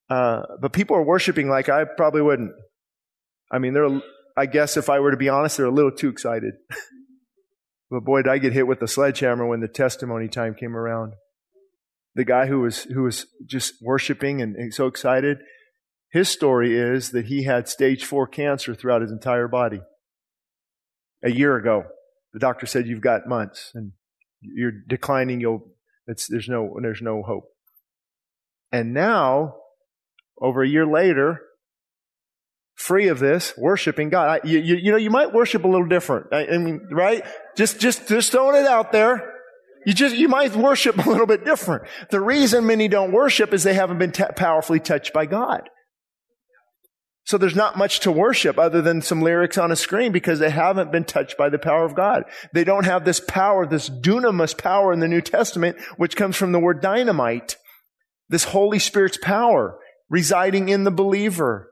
Uh, 0.10 0.41
but 0.60 0.74
people 0.74 0.98
are 0.98 1.04
worshiping 1.04 1.50
like 1.50 1.69
I 1.69 1.86
probably 1.86 2.24
wouldn't. 2.24 2.52
I 3.52 3.60
mean, 3.60 3.74
they're, 3.74 4.02
I 4.36 4.48
guess 4.48 4.76
if 4.76 4.89
I 4.89 5.00
were 5.00 5.12
to 5.12 5.17
be 5.17 5.30
honest, 5.30 5.58
they're 5.58 5.67
a 5.67 5.71
little 5.71 5.91
too 5.91 6.10
excited. 6.10 6.56
But 7.91 8.04
boy, 8.04 8.24
did 8.24 8.32
I 8.32 8.39
get 8.39 8.52
hit 8.52 8.65
with 8.65 8.80
the 8.80 8.88
sledgehammer 8.88 9.45
when 9.45 9.60
the 9.60 9.67
testimony 9.67 10.28
time 10.28 10.56
came 10.56 10.76
around. 10.76 11.13
The 12.15 12.26
guy 12.26 12.48
who 12.48 12.62
was, 12.62 12.84
who 12.86 13.04
was 13.04 13.28
just 13.45 13.76
worshiping 13.80 14.41
and, 14.41 14.56
and 14.56 14.74
so 14.74 14.88
excited, 14.88 15.38
his 16.12 16.28
story 16.28 16.76
is 16.76 17.12
that 17.12 17.28
he 17.28 17.43
had 17.43 17.69
stage 17.69 18.04
four 18.04 18.26
cancer 18.26 18.74
throughout 18.74 19.04
his 19.04 19.12
entire 19.12 19.48
body. 19.48 19.82
A 21.24 21.32
year 21.32 21.56
ago, 21.56 21.84
the 22.36 22.39
doctor 22.39 22.65
said, 22.65 22.86
you've 22.86 23.00
got 23.00 23.30
months 23.30 23.71
and 23.74 23.93
you're 24.41 24.74
declining. 24.89 25.39
You'll, 25.39 25.71
there's 26.06 26.50
no, 26.50 26.78
there's 26.82 27.02
no 27.02 27.24
hope. 27.24 27.45
And 28.74 28.93
now, 28.93 29.56
over 30.41 30.62
a 30.62 30.67
year 30.67 30.86
later, 30.86 31.39
free 32.74 33.08
of 33.08 33.19
this, 33.19 33.54
worshiping 33.58 34.10
God. 34.10 34.41
I, 34.43 34.45
you, 34.45 34.60
you, 34.60 34.76
you, 34.76 34.91
know, 34.91 34.98
you 34.98 35.10
might 35.10 35.34
worship 35.34 35.63
a 35.63 35.67
little 35.69 35.88
different. 35.88 36.28
I, 36.34 36.45
I, 36.48 36.58
mean, 36.58 36.86
right? 36.91 37.24
Just, 37.56 37.80
just, 37.80 38.10
just 38.10 38.34
throwing 38.34 38.62
it 38.62 38.67
out 38.67 38.91
there. 38.91 39.32
You 39.86 39.93
just, 39.93 40.17
you 40.17 40.28
might 40.28 40.54
worship 40.58 40.98
a 41.06 41.10
little 41.10 41.28
bit 41.28 41.45
different. 41.45 41.84
The 42.10 42.19
reason 42.19 42.65
many 42.65 42.89
don't 42.89 43.13
worship 43.13 43.54
is 43.54 43.63
they 43.63 43.76
haven't 43.76 43.98
been 43.98 44.12
t- 44.12 44.26
powerfully 44.36 44.82
touched 44.82 45.13
by 45.13 45.26
God. 45.26 45.69
So 47.26 47.40
there's 47.40 47.56
not 47.56 47.78
much 47.78 48.02
to 48.02 48.12
worship 48.12 48.60
other 48.60 48.84
than 48.84 49.02
some 49.02 49.24
lyrics 49.24 49.58
on 49.58 49.72
a 49.72 49.76
screen 49.76 50.12
because 50.12 50.38
they 50.38 50.52
haven't 50.52 50.92
been 50.92 51.06
touched 51.06 51.38
by 51.38 51.50
the 51.50 51.58
power 51.58 51.84
of 51.84 51.96
God. 51.96 52.24
They 52.54 52.64
don't 52.64 52.86
have 52.86 53.04
this 53.04 53.20
power, 53.20 53.66
this 53.66 53.90
dunamis 53.90 54.56
power 54.56 54.94
in 54.94 55.00
the 55.00 55.08
New 55.08 55.22
Testament, 55.22 55.78
which 55.98 56.16
comes 56.16 56.36
from 56.36 56.52
the 56.52 56.60
word 56.60 56.82
dynamite. 56.82 57.58
This 58.30 58.44
Holy 58.44 58.78
Spirit's 58.78 59.18
power 59.18 59.80
residing 60.08 60.70
in 60.70 60.84
the 60.84 60.92
believer. 60.92 61.70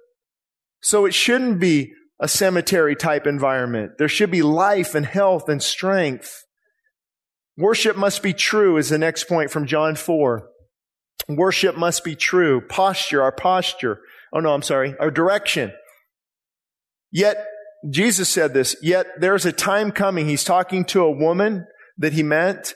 So 0.81 1.05
it 1.05 1.13
shouldn't 1.13 1.59
be 1.59 1.93
a 2.19 2.27
cemetery 2.27 2.95
type 2.95 3.27
environment. 3.27 3.93
There 3.99 4.07
should 4.07 4.31
be 4.31 4.41
life 4.41 4.95
and 4.95 5.05
health 5.05 5.49
and 5.49 5.61
strength. 5.61 6.45
Worship 7.57 7.95
must 7.95 8.23
be 8.23 8.33
true 8.33 8.77
is 8.77 8.89
the 8.89 8.97
next 8.97 9.25
point 9.25 9.51
from 9.51 9.67
John 9.67 9.95
4. 9.95 10.47
Worship 11.29 11.77
must 11.77 12.03
be 12.03 12.15
true. 12.15 12.61
Posture, 12.67 13.21
our 13.21 13.31
posture. 13.31 13.99
Oh 14.33 14.39
no, 14.39 14.53
I'm 14.53 14.61
sorry. 14.61 14.95
Our 14.99 15.11
direction. 15.11 15.71
Yet, 17.11 17.45
Jesus 17.89 18.29
said 18.29 18.53
this, 18.53 18.75
yet 18.81 19.07
there's 19.19 19.45
a 19.45 19.51
time 19.51 19.91
coming. 19.91 20.27
He's 20.27 20.43
talking 20.43 20.85
to 20.85 21.03
a 21.03 21.11
woman 21.11 21.67
that 21.97 22.13
he 22.13 22.23
meant 22.23 22.73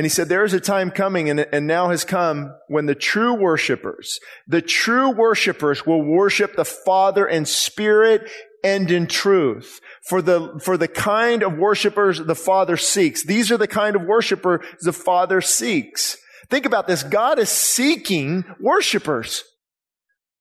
and 0.00 0.04
he 0.06 0.08
said, 0.08 0.30
there 0.30 0.44
is 0.44 0.54
a 0.54 0.60
time 0.60 0.90
coming 0.90 1.28
and, 1.28 1.40
and 1.52 1.66
now 1.66 1.90
has 1.90 2.04
come 2.04 2.54
when 2.68 2.86
the 2.86 2.94
true 2.94 3.34
worshipers, 3.34 4.18
the 4.46 4.62
true 4.62 5.10
worshipers 5.10 5.84
will 5.84 6.02
worship 6.02 6.56
the 6.56 6.64
Father 6.64 7.26
in 7.28 7.44
spirit 7.44 8.30
and 8.64 8.90
in 8.90 9.06
truth. 9.06 9.78
For 10.08 10.22
the, 10.22 10.58
for 10.64 10.76
the 10.78 10.88
kind 10.88 11.42
of 11.42 11.58
worshipers 11.58 12.18
the 12.18 12.34
Father 12.34 12.78
seeks. 12.78 13.26
These 13.26 13.50
are 13.50 13.58
the 13.58 13.68
kind 13.68 13.94
of 13.94 14.02
worshipers 14.02 14.64
the 14.80 14.94
Father 14.94 15.42
seeks. 15.42 16.16
Think 16.50 16.66
about 16.66 16.86
this. 16.86 17.02
God 17.02 17.38
is 17.38 17.48
seeking 17.48 18.44
worshipers. 18.58 19.44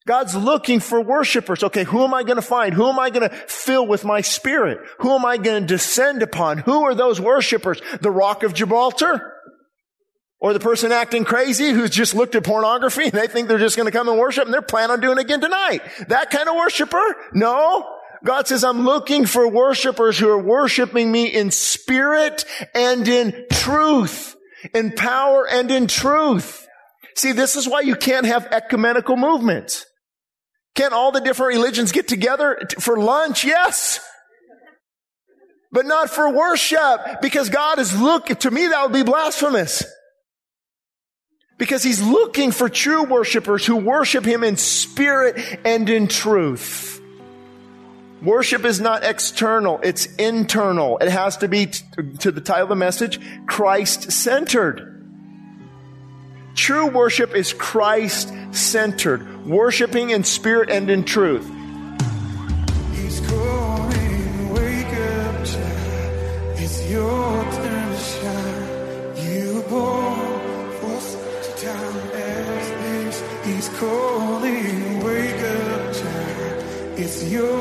God's 0.07 0.35
looking 0.35 0.79
for 0.79 1.01
worshipers. 1.01 1.63
Okay, 1.63 1.83
who 1.83 2.03
am 2.03 2.15
I 2.15 2.23
going 2.23 2.37
to 2.37 2.41
find? 2.41 2.73
Who 2.73 2.87
am 2.87 2.97
I 2.97 3.11
going 3.11 3.29
to 3.29 3.35
fill 3.35 3.85
with 3.85 4.03
my 4.03 4.21
spirit? 4.21 4.79
Who 4.99 5.11
am 5.11 5.23
I 5.23 5.37
going 5.37 5.61
to 5.61 5.67
descend 5.67 6.23
upon? 6.23 6.59
Who 6.59 6.83
are 6.83 6.95
those 6.95 7.21
worshipers? 7.21 7.79
The 8.01 8.09
rock 8.09 8.41
of 8.41 8.55
Gibraltar? 8.55 9.35
Or 10.41 10.53
the 10.53 10.59
person 10.59 10.91
acting 10.91 11.25
crazy 11.25 11.69
who's 11.71 11.89
just 11.91 12.15
looked 12.15 12.33
at 12.33 12.45
pornography 12.45 13.03
and 13.03 13.11
they 13.11 13.27
think 13.27 13.47
they're 13.47 13.59
just 13.59 13.75
going 13.75 13.85
to 13.85 13.91
come 13.91 14.07
and 14.07 14.17
worship 14.17 14.45
and 14.45 14.53
they're 14.53 14.61
planning 14.61 14.91
on 14.91 15.01
doing 15.01 15.17
it 15.17 15.25
again 15.25 15.41
tonight. 15.41 15.81
That 16.07 16.31
kind 16.31 16.47
of 16.47 16.55
worshiper? 16.55 17.15
No. 17.33 17.85
God 18.23 18.47
says, 18.47 18.63
I'm 18.63 18.85
looking 18.85 19.25
for 19.25 19.47
worshipers 19.47 20.17
who 20.17 20.29
are 20.29 20.41
worshiping 20.41 21.11
me 21.11 21.27
in 21.27 21.51
spirit 21.51 22.45
and 22.73 23.07
in 23.07 23.45
truth, 23.51 24.35
in 24.73 24.91
power 24.91 25.47
and 25.47 25.69
in 25.71 25.87
truth. 25.87 26.67
See, 27.15 27.31
this 27.31 27.55
is 27.55 27.67
why 27.67 27.81
you 27.81 27.95
can't 27.95 28.25
have 28.25 28.45
ecumenical 28.47 29.17
movements. 29.17 29.85
Can't 30.75 30.93
all 30.93 31.11
the 31.11 31.19
different 31.19 31.55
religions 31.55 31.91
get 31.91 32.07
together 32.07 32.59
for 32.79 32.97
lunch? 32.97 33.43
Yes. 33.43 33.99
But 35.71 35.85
not 35.85 36.09
for 36.09 36.31
worship 36.31 37.21
because 37.21 37.49
God 37.49 37.79
is 37.79 37.99
looking, 37.99 38.37
to 38.37 38.51
me 38.51 38.67
that 38.67 38.83
would 38.83 38.93
be 38.93 39.03
blasphemous. 39.03 39.83
Because 41.57 41.83
he's 41.83 42.01
looking 42.01 42.51
for 42.51 42.69
true 42.69 43.03
worshipers 43.03 43.65
who 43.65 43.75
worship 43.75 44.23
him 44.23 44.43
in 44.43 44.55
spirit 44.55 45.37
and 45.65 45.89
in 45.89 46.07
truth. 46.07 46.98
Worship 48.21 48.65
is 48.65 48.81
not 48.81 49.03
external, 49.03 49.79
it's 49.81 50.05
internal. 50.17 50.97
It 50.97 51.09
has 51.09 51.37
to 51.37 51.47
be, 51.47 51.67
to 51.67 52.31
the 52.31 52.41
title 52.41 52.63
of 52.63 52.69
the 52.69 52.75
message, 52.75 53.19
Christ 53.47 54.11
centered. 54.11 54.85
True 56.55 56.87
worship 56.87 57.33
is 57.33 57.53
Christ 57.53 58.33
centered, 58.51 59.45
worshiping 59.45 60.09
in 60.09 60.25
spirit 60.25 60.69
and 60.69 60.89
in 60.89 61.05
truth. 61.05 61.49
He's 62.93 63.21
calling, 63.21 64.49
wake 64.49 64.85
up, 64.87 65.45
child. 65.45 66.59
It's 66.59 66.89
your 66.89 67.43
turn 67.53 67.91
to 67.91 67.97
shine. 67.97 69.31
You 69.31 69.63
born 69.69 70.71
for 70.81 70.99
such 70.99 71.47
a 71.47 71.65
time 71.65 71.95
as 72.11 72.69
this. 72.81 73.23
He's 73.45 73.69
calling, 73.79 75.03
wake 75.05 75.41
up, 75.41 75.93
child. 75.93 76.63
It's 76.99 77.23
your 77.31 77.58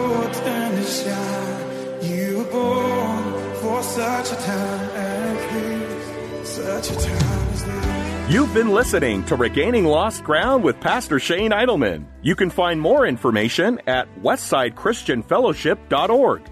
such 3.99 4.31
a 4.31 4.37
time 4.45 4.91
as 4.95 5.53
this. 5.53 6.49
Such 6.49 6.93
a 6.93 6.97
time 7.05 7.49
as 7.49 7.65
this. 7.65 8.33
You've 8.33 8.55
been 8.55 8.69
listening 8.69 9.25
to 9.25 9.35
Regaining 9.35 9.87
Lost 9.87 10.23
Ground 10.23 10.63
with 10.63 10.79
Pastor 10.79 11.19
Shane 11.19 11.51
Idleman. 11.51 12.07
You 12.23 12.37
can 12.37 12.49
find 12.49 12.81
more 12.81 13.09
information 13.09 13.81
at 13.89 14.07
westsidechristianfellowship.org. 14.23 16.43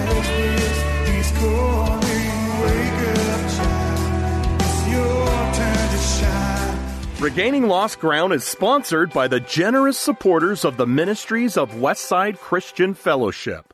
Regaining 7.20 7.66
Lost 7.66 7.98
Ground 7.98 8.32
is 8.32 8.44
sponsored 8.44 9.12
by 9.12 9.26
the 9.26 9.40
generous 9.40 9.98
supporters 9.98 10.64
of 10.64 10.76
the 10.76 10.86
ministries 10.86 11.56
of 11.56 11.72
Westside 11.72 12.38
Christian 12.38 12.94
Fellowship. 12.94 13.73